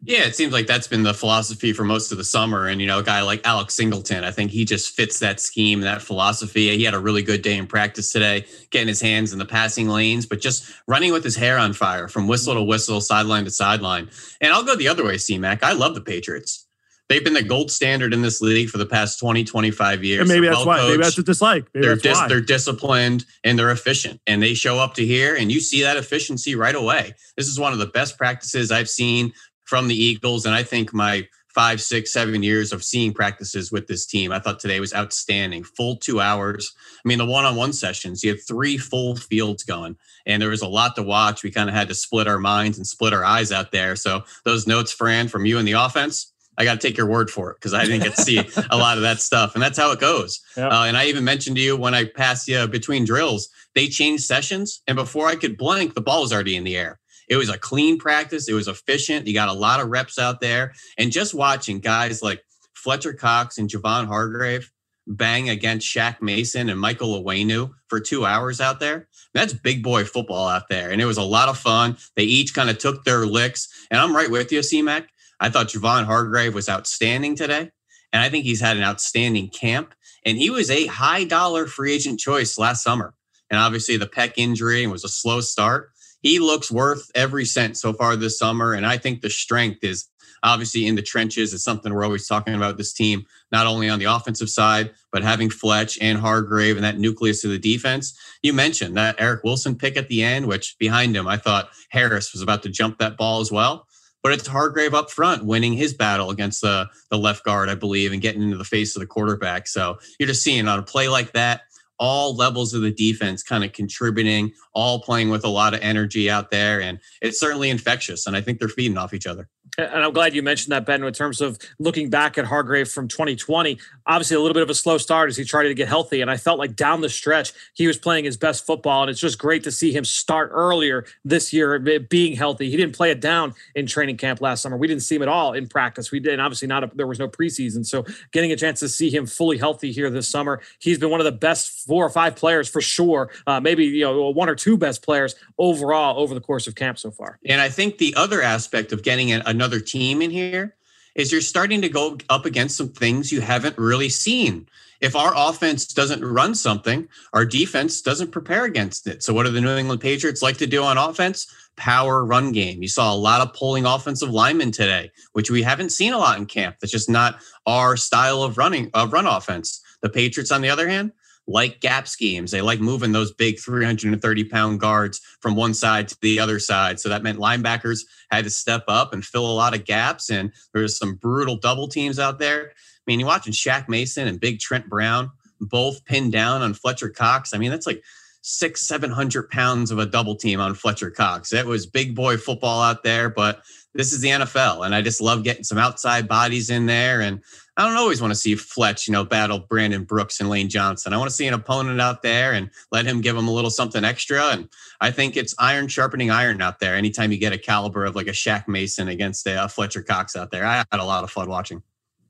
Yeah, 0.05 0.25
it 0.25 0.35
seems 0.35 0.51
like 0.51 0.67
that's 0.67 0.87
been 0.87 1.03
the 1.03 1.13
philosophy 1.13 1.71
for 1.71 1.85
most 1.85 2.11
of 2.11 2.17
the 2.17 2.25
summer. 2.25 2.67
And, 2.67 2.81
you 2.81 2.87
know, 2.87 2.99
a 2.99 3.03
guy 3.03 3.21
like 3.21 3.41
Alex 3.45 3.73
Singleton, 3.73 4.25
I 4.25 4.31
think 4.31 4.51
he 4.51 4.65
just 4.65 4.93
fits 4.95 5.19
that 5.19 5.39
scheme, 5.39 5.81
that 5.81 6.01
philosophy. 6.01 6.75
He 6.75 6.83
had 6.83 6.93
a 6.93 6.99
really 6.99 7.23
good 7.23 7.41
day 7.41 7.55
in 7.55 7.67
practice 7.67 8.11
today, 8.11 8.45
getting 8.69 8.89
his 8.89 9.01
hands 9.01 9.31
in 9.31 9.39
the 9.39 9.45
passing 9.45 9.87
lanes, 9.87 10.25
but 10.25 10.41
just 10.41 10.69
running 10.87 11.13
with 11.13 11.23
his 11.23 11.37
hair 11.37 11.57
on 11.57 11.71
fire 11.71 12.09
from 12.09 12.27
whistle 12.27 12.53
to 12.53 12.63
whistle, 12.63 12.99
sideline 12.99 13.45
to 13.45 13.51
sideline. 13.51 14.09
And 14.41 14.51
I'll 14.51 14.63
go 14.63 14.75
the 14.75 14.89
other 14.89 15.05
way, 15.05 15.17
C 15.17 15.37
Mac. 15.37 15.63
I 15.63 15.71
love 15.71 15.95
the 15.95 16.01
Patriots. 16.01 16.67
They've 17.09 17.23
been 17.23 17.33
the 17.33 17.43
gold 17.43 17.69
standard 17.69 18.13
in 18.13 18.21
this 18.21 18.41
league 18.41 18.69
for 18.69 18.77
the 18.77 18.85
past 18.85 19.19
20, 19.19 19.43
25 19.43 20.03
years. 20.03 20.21
And 20.21 20.29
maybe 20.29 20.47
they're 20.47 20.55
that's 20.55 20.65
why. 20.65 20.87
Maybe 20.87 21.03
that's 21.03 21.17
a 21.17 21.23
dislike. 21.23 21.67
Maybe 21.73 21.85
they're, 21.85 21.95
dis- 21.95 22.21
they're 22.27 22.41
disciplined 22.41 23.25
and 23.43 23.59
they're 23.59 23.71
efficient. 23.71 24.21
And 24.25 24.41
they 24.41 24.53
show 24.53 24.79
up 24.79 24.95
to 24.95 25.05
here 25.05 25.35
and 25.35 25.51
you 25.51 25.59
see 25.59 25.83
that 25.83 25.97
efficiency 25.97 26.55
right 26.55 26.75
away. 26.75 27.13
This 27.37 27.47
is 27.47 27.59
one 27.59 27.73
of 27.73 27.79
the 27.79 27.87
best 27.87 28.17
practices 28.17 28.71
I've 28.71 28.89
seen 28.89 29.33
from 29.65 29.87
the 29.87 29.95
Eagles. 29.95 30.45
And 30.45 30.55
I 30.55 30.63
think 30.63 30.93
my 30.93 31.27
five, 31.53 31.81
six, 31.81 32.11
seven 32.11 32.41
years 32.41 32.73
of 32.73 32.83
seeing 32.83 33.13
practices 33.13 33.71
with 33.71 33.87
this 33.87 34.05
team, 34.05 34.31
I 34.31 34.39
thought 34.39 34.59
today 34.59 34.79
was 34.79 34.93
outstanding. 34.93 35.63
Full 35.63 35.97
two 35.97 36.19
hours. 36.19 36.73
I 37.03 37.07
mean, 37.07 37.19
the 37.19 37.25
one 37.25 37.45
on 37.45 37.55
one 37.55 37.73
sessions, 37.73 38.23
you 38.23 38.31
had 38.31 38.39
three 38.45 38.77
full 38.77 39.15
fields 39.15 39.63
going, 39.63 39.97
and 40.25 40.41
there 40.41 40.49
was 40.49 40.61
a 40.61 40.67
lot 40.67 40.95
to 40.95 41.03
watch. 41.03 41.43
We 41.43 41.51
kind 41.51 41.69
of 41.69 41.75
had 41.75 41.89
to 41.89 41.95
split 41.95 42.27
our 42.27 42.39
minds 42.39 42.77
and 42.77 42.87
split 42.87 43.13
our 43.13 43.23
eyes 43.23 43.51
out 43.51 43.71
there. 43.71 43.95
So, 43.95 44.23
those 44.45 44.67
notes, 44.67 44.91
Fran, 44.91 45.27
from 45.27 45.45
you 45.45 45.59
and 45.59 45.67
the 45.67 45.73
offense, 45.73 46.33
I 46.57 46.65
got 46.65 46.79
to 46.79 46.87
take 46.87 46.97
your 46.97 47.07
word 47.07 47.29
for 47.29 47.51
it 47.51 47.55
because 47.55 47.73
I 47.73 47.83
didn't 47.85 48.03
get 48.03 48.15
to 48.15 48.21
see 48.21 48.39
a 48.69 48.77
lot 48.77 48.97
of 48.97 49.03
that 49.03 49.19
stuff. 49.19 49.55
And 49.55 49.63
that's 49.63 49.77
how 49.77 49.91
it 49.91 49.99
goes. 49.99 50.39
Yep. 50.55 50.71
Uh, 50.71 50.83
and 50.83 50.97
I 50.97 51.05
even 51.05 51.23
mentioned 51.23 51.55
to 51.55 51.61
you 51.61 51.75
when 51.75 51.93
I 51.93 52.05
passed 52.05 52.47
you 52.47 52.67
between 52.67 53.05
drills, 53.05 53.49
they 53.73 53.87
changed 53.87 54.23
sessions. 54.23 54.81
And 54.87 54.95
before 54.95 55.27
I 55.27 55.35
could 55.35 55.57
blink, 55.57 55.93
the 55.95 56.01
ball 56.01 56.21
was 56.21 56.31
already 56.31 56.55
in 56.55 56.63
the 56.63 56.77
air. 56.77 56.99
It 57.33 57.37
was 57.37 57.49
a 57.49 57.57
clean 57.57 57.97
practice. 57.97 58.47
It 58.47 58.53
was 58.53 58.67
efficient. 58.67 59.25
You 59.25 59.33
got 59.33 59.49
a 59.49 59.53
lot 59.53 59.79
of 59.79 59.89
reps 59.89 60.19
out 60.19 60.39
there. 60.39 60.73
And 60.99 61.11
just 61.11 61.33
watching 61.33 61.79
guys 61.79 62.21
like 62.21 62.45
Fletcher 62.75 63.13
Cox 63.13 63.57
and 63.57 63.67
Javon 63.67 64.05
Hargrave 64.05 64.71
bang 65.07 65.49
against 65.49 65.87
Shaq 65.87 66.21
Mason 66.21 66.69
and 66.69 66.79
Michael 66.79 67.23
Onwenu 67.23 67.71
for 67.87 67.99
two 67.99 68.23
hours 68.23 68.61
out 68.61 68.79
there. 68.79 69.07
That's 69.33 69.51
big 69.51 69.81
boy 69.81 70.03
football 70.03 70.47
out 70.47 70.69
there. 70.69 70.91
And 70.91 71.01
it 71.01 71.05
was 71.05 71.17
a 71.17 71.23
lot 71.23 71.49
of 71.49 71.57
fun. 71.57 71.97
They 72.15 72.23
each 72.23 72.53
kind 72.53 72.69
of 72.69 72.77
took 72.77 73.03
their 73.03 73.25
licks. 73.25 73.67
And 73.89 73.99
I'm 73.99 74.15
right 74.15 74.29
with 74.29 74.51
you, 74.51 74.59
CMAC. 74.59 75.07
I 75.39 75.49
thought 75.49 75.69
Javon 75.69 76.05
Hargrave 76.05 76.53
was 76.53 76.69
outstanding 76.69 77.35
today. 77.35 77.71
And 78.13 78.21
I 78.21 78.29
think 78.29 78.45
he's 78.45 78.61
had 78.61 78.77
an 78.77 78.83
outstanding 78.83 79.49
camp. 79.49 79.95
And 80.23 80.37
he 80.37 80.51
was 80.51 80.69
a 80.69 80.85
high 80.85 81.23
dollar 81.23 81.65
free 81.65 81.93
agent 81.93 82.19
choice 82.19 82.59
last 82.59 82.83
summer. 82.83 83.15
And 83.49 83.59
obviously 83.59 83.97
the 83.97 84.05
pec 84.05 84.33
injury 84.37 84.85
was 84.85 85.03
a 85.03 85.09
slow 85.09 85.41
start 85.41 85.89
he 86.23 86.39
looks 86.39 86.71
worth 86.71 87.11
every 87.13 87.45
cent 87.45 87.77
so 87.77 87.93
far 87.93 88.15
this 88.15 88.39
summer. 88.39 88.73
And 88.73 88.85
I 88.85 88.97
think 88.97 89.21
the 89.21 89.29
strength 89.29 89.83
is 89.83 90.07
obviously 90.41 90.87
in 90.87 90.95
the 90.95 91.01
trenches 91.01 91.53
is 91.53 91.63
something 91.63 91.93
we're 91.93 92.03
always 92.03 92.27
talking 92.27 92.55
about 92.55 92.77
this 92.77 92.93
team, 92.93 93.25
not 93.51 93.67
only 93.67 93.89
on 93.89 93.99
the 93.99 94.05
offensive 94.05 94.49
side, 94.49 94.91
but 95.11 95.23
having 95.23 95.49
Fletch 95.49 95.97
and 96.01 96.17
Hargrave 96.17 96.75
and 96.75 96.83
that 96.83 96.97
nucleus 96.97 97.43
of 97.43 97.51
the 97.51 97.59
defense. 97.59 98.17
You 98.41 98.53
mentioned 98.53 98.97
that 98.97 99.15
Eric 99.19 99.43
Wilson 99.43 99.75
pick 99.75 99.95
at 99.97 100.07
the 100.07 100.23
end, 100.23 100.47
which 100.47 100.75
behind 100.79 101.15
him, 101.15 101.27
I 101.27 101.37
thought 101.37 101.69
Harris 101.89 102.33
was 102.33 102.41
about 102.41 102.63
to 102.63 102.69
jump 102.69 102.97
that 102.97 103.17
ball 103.17 103.41
as 103.41 103.51
well. 103.51 103.87
But 104.21 104.31
it's 104.31 104.47
Hargrave 104.47 104.93
up 104.93 105.11
front 105.11 105.43
winning 105.43 105.73
his 105.73 105.93
battle 105.93 106.29
against 106.29 106.61
the, 106.61 106.87
the 107.09 107.17
left 107.17 107.43
guard, 107.43 107.67
I 107.67 107.75
believe, 107.75 108.13
and 108.13 108.21
getting 108.21 108.41
into 108.41 108.57
the 108.57 108.63
face 108.63 108.95
of 108.95 109.01
the 109.01 109.05
quarterback. 109.05 109.67
So 109.67 109.97
you're 110.17 110.27
just 110.27 110.43
seeing 110.43 110.65
on 110.69 110.79
a 110.79 110.83
play 110.83 111.09
like 111.09 111.33
that, 111.33 111.63
all 111.99 112.35
levels 112.35 112.73
of 112.73 112.81
the 112.81 112.91
defense 112.91 113.43
kind 113.43 113.63
of 113.63 113.71
contributing, 113.73 114.51
all 114.73 115.01
playing 115.01 115.29
with 115.29 115.43
a 115.43 115.49
lot 115.49 115.73
of 115.73 115.79
energy 115.81 116.29
out 116.29 116.51
there. 116.51 116.81
And 116.81 116.99
it's 117.21 117.39
certainly 117.39 117.69
infectious. 117.69 118.27
And 118.27 118.35
I 118.35 118.41
think 118.41 118.59
they're 118.59 118.67
feeding 118.67 118.97
off 118.97 119.13
each 119.13 119.27
other. 119.27 119.49
And 119.75 120.03
I'm 120.03 120.13
glad 120.13 120.35
you 120.35 120.43
mentioned 120.43 120.71
that, 120.71 120.85
Ben, 120.85 121.03
in 121.03 121.13
terms 121.13 121.41
of 121.41 121.57
looking 121.79 122.11
back 122.11 122.37
at 122.37 122.45
Hargrave 122.45 122.87
from 122.89 123.07
2020. 123.07 123.79
Obviously, 124.05 124.35
a 124.35 124.39
little 124.39 124.53
bit 124.53 124.61
of 124.61 124.69
a 124.69 124.75
slow 124.75 124.99
start 124.99 125.29
as 125.29 125.37
he 125.37 125.43
tried 125.43 125.63
to 125.63 125.73
get 125.73 125.87
healthy. 125.87 126.21
And 126.21 126.29
I 126.29 126.37
felt 126.37 126.59
like 126.59 126.75
down 126.75 127.01
the 127.01 127.09
stretch, 127.09 127.53
he 127.73 127.87
was 127.87 127.97
playing 127.97 128.25
his 128.25 128.37
best 128.37 128.67
football. 128.67 129.01
And 129.01 129.09
it's 129.09 129.19
just 129.19 129.39
great 129.39 129.63
to 129.63 129.71
see 129.71 129.91
him 129.91 130.05
start 130.05 130.51
earlier 130.53 131.05
this 131.25 131.51
year, 131.51 131.79
being 131.79 132.35
healthy. 132.35 132.69
He 132.69 132.77
didn't 132.77 132.95
play 132.95 133.09
it 133.09 133.19
down 133.19 133.55
in 133.73 133.87
training 133.87 134.17
camp 134.17 134.41
last 134.41 134.61
summer. 134.61 134.77
We 134.77 134.87
didn't 134.87 135.01
see 135.01 135.15
him 135.15 135.23
at 135.23 135.27
all 135.27 135.53
in 135.53 135.67
practice. 135.67 136.11
We 136.11 136.19
did. 136.19 136.33
And 136.33 136.41
obviously, 136.41 136.67
not 136.67 136.83
a, 136.83 136.91
there 136.93 137.07
was 137.07 137.17
no 137.17 137.27
preseason. 137.27 137.83
So 137.83 138.05
getting 138.31 138.51
a 138.51 138.55
chance 138.55 138.79
to 138.81 138.89
see 138.89 139.09
him 139.09 139.25
fully 139.25 139.57
healthy 139.57 139.91
here 139.91 140.11
this 140.11 140.27
summer, 140.27 140.61
he's 140.77 140.99
been 140.99 141.09
one 141.09 141.19
of 141.19 141.25
the 141.25 141.31
best 141.31 141.87
four 141.87 142.05
or 142.05 142.11
five 142.11 142.35
players 142.35 142.69
for 142.69 142.79
sure. 142.79 143.31
Uh, 143.47 143.59
maybe, 143.59 143.85
you 143.85 144.03
know, 144.03 144.29
one 144.29 144.49
or 144.49 144.55
two 144.55 144.77
best 144.77 145.01
players 145.01 145.33
overall 145.57 146.19
over 146.19 146.35
the 146.35 146.41
course 146.41 146.67
of 146.67 146.75
camp 146.75 146.99
so 146.99 147.09
far. 147.09 147.39
And 147.47 147.59
I 147.59 147.69
think 147.69 147.97
the 147.97 148.13
other 148.15 148.43
aspect 148.43 148.91
of 148.91 149.01
getting 149.01 149.31
another 149.31 149.62
another 149.63 149.79
team 149.79 150.21
in 150.21 150.29
here 150.29 150.75
is 151.15 151.31
you're 151.31 151.39
starting 151.39 151.81
to 151.81 151.87
go 151.87 152.17
up 152.29 152.45
against 152.45 152.75
some 152.75 152.89
things 152.89 153.31
you 153.31 153.39
haven't 153.39 153.77
really 153.77 154.09
seen. 154.09 154.67
If 154.99 155.15
our 155.15 155.31
offense 155.33 155.85
doesn't 155.85 156.21
run 156.21 156.53
something, 156.53 157.07
our 157.31 157.45
defense 157.45 158.01
doesn't 158.01 158.31
prepare 158.31 158.65
against 158.65 159.07
it. 159.07 159.23
So, 159.23 159.33
what 159.33 159.45
do 159.45 159.51
the 159.51 159.61
New 159.61 159.77
England 159.77 160.01
Patriots 160.01 160.41
like 160.41 160.57
to 160.57 160.67
do 160.67 160.83
on 160.83 160.97
offense? 160.97 161.47
Power 161.77 162.25
run 162.25 162.51
game. 162.51 162.81
You 162.81 162.89
saw 162.89 163.13
a 163.13 163.15
lot 163.15 163.39
of 163.39 163.53
pulling 163.53 163.85
offensive 163.85 164.31
linemen 164.31 164.71
today, 164.71 165.11
which 165.31 165.49
we 165.49 165.63
haven't 165.63 165.91
seen 165.91 166.11
a 166.11 166.17
lot 166.17 166.37
in 166.37 166.45
camp. 166.45 166.75
That's 166.81 166.91
just 166.91 167.09
not 167.09 167.39
our 167.65 167.95
style 167.95 168.43
of 168.43 168.57
running 168.57 168.91
of 168.93 169.13
run 169.13 169.27
offense. 169.27 169.81
The 170.01 170.09
Patriots, 170.09 170.51
on 170.51 170.59
the 170.59 170.69
other 170.69 170.89
hand, 170.89 171.13
like 171.47 171.81
gap 171.81 172.07
schemes. 172.07 172.51
They 172.51 172.61
like 172.61 172.79
moving 172.79 173.11
those 173.11 173.33
big 173.33 173.59
330 173.59 174.43
pound 174.45 174.79
guards 174.79 175.19
from 175.41 175.55
one 175.55 175.73
side 175.73 176.07
to 176.09 176.17
the 176.21 176.39
other 176.39 176.59
side. 176.59 176.99
So 176.99 177.09
that 177.09 177.23
meant 177.23 177.39
linebackers 177.39 178.01
had 178.31 178.45
to 178.45 178.49
step 178.49 178.85
up 178.87 179.13
and 179.13 179.25
fill 179.25 179.45
a 179.45 179.53
lot 179.53 179.75
of 179.75 179.85
gaps. 179.85 180.29
And 180.29 180.51
there 180.73 180.81
was 180.81 180.97
some 180.97 181.15
brutal 181.15 181.57
double 181.57 181.87
teams 181.87 182.19
out 182.19 182.39
there. 182.39 182.71
I 182.71 183.03
mean, 183.07 183.19
you're 183.19 183.27
watching 183.27 183.53
Shaq 183.53 183.89
Mason 183.89 184.27
and 184.27 184.39
Big 184.39 184.59
Trent 184.59 184.87
Brown 184.89 185.31
both 185.59 186.05
pinned 186.05 186.31
down 186.31 186.61
on 186.61 186.73
Fletcher 186.73 187.09
Cox. 187.09 187.53
I 187.53 187.57
mean, 187.57 187.71
that's 187.71 187.87
like 187.87 188.03
six, 188.41 188.85
700 188.87 189.49
pounds 189.49 189.91
of 189.91 189.99
a 189.99 190.05
double 190.05 190.35
team 190.35 190.59
on 190.59 190.75
Fletcher 190.75 191.09
Cox. 191.09 191.53
It 191.53 191.65
was 191.65 191.85
big 191.85 192.15
boy 192.15 192.37
football 192.37 192.81
out 192.81 193.03
there, 193.03 193.29
but 193.29 193.63
this 193.93 194.11
is 194.11 194.21
the 194.21 194.29
NFL. 194.29 194.85
And 194.85 194.93
I 194.93 195.01
just 195.01 195.21
love 195.21 195.43
getting 195.43 195.63
some 195.63 195.77
outside 195.77 196.27
bodies 196.27 196.69
in 196.69 196.85
there. 196.85 197.21
And 197.21 197.41
I 197.75 197.87
don't 197.87 197.97
always 197.97 198.21
want 198.21 198.31
to 198.31 198.39
see 198.39 198.55
Fletch, 198.55 199.07
you 199.07 199.11
know, 199.11 199.23
battle 199.23 199.57
Brandon 199.57 200.03
Brooks 200.03 200.39
and 200.39 200.47
Lane 200.47 200.69
Johnson. 200.69 201.11
I 201.11 201.17
want 201.17 201.31
to 201.31 201.35
see 201.35 201.47
an 201.47 201.55
opponent 201.55 201.99
out 201.99 202.21
there 202.21 202.53
and 202.53 202.69
let 202.91 203.05
him 203.05 203.19
give 203.19 203.35
him 203.35 203.47
a 203.47 203.51
little 203.51 203.71
something 203.71 204.03
extra. 204.03 204.43
And 204.47 204.69
I 205.01 205.09
think 205.09 205.35
it's 205.35 205.55
iron 205.57 205.87
sharpening 205.87 206.29
iron 206.29 206.61
out 206.61 206.79
there. 206.79 206.95
Anytime 206.95 207.31
you 207.31 207.39
get 207.39 207.51
a 207.51 207.57
caliber 207.57 208.05
of 208.05 208.15
like 208.15 208.27
a 208.27 208.31
Shaq 208.31 208.67
Mason 208.67 209.07
against 209.07 209.47
a, 209.47 209.63
a 209.63 209.67
Fletcher 209.67 210.03
Cox 210.03 210.35
out 210.35 210.51
there, 210.51 210.65
I 210.65 210.77
had 210.91 210.99
a 210.99 211.03
lot 211.03 211.23
of 211.23 211.31
fun 211.31 211.49
watching. 211.49 211.81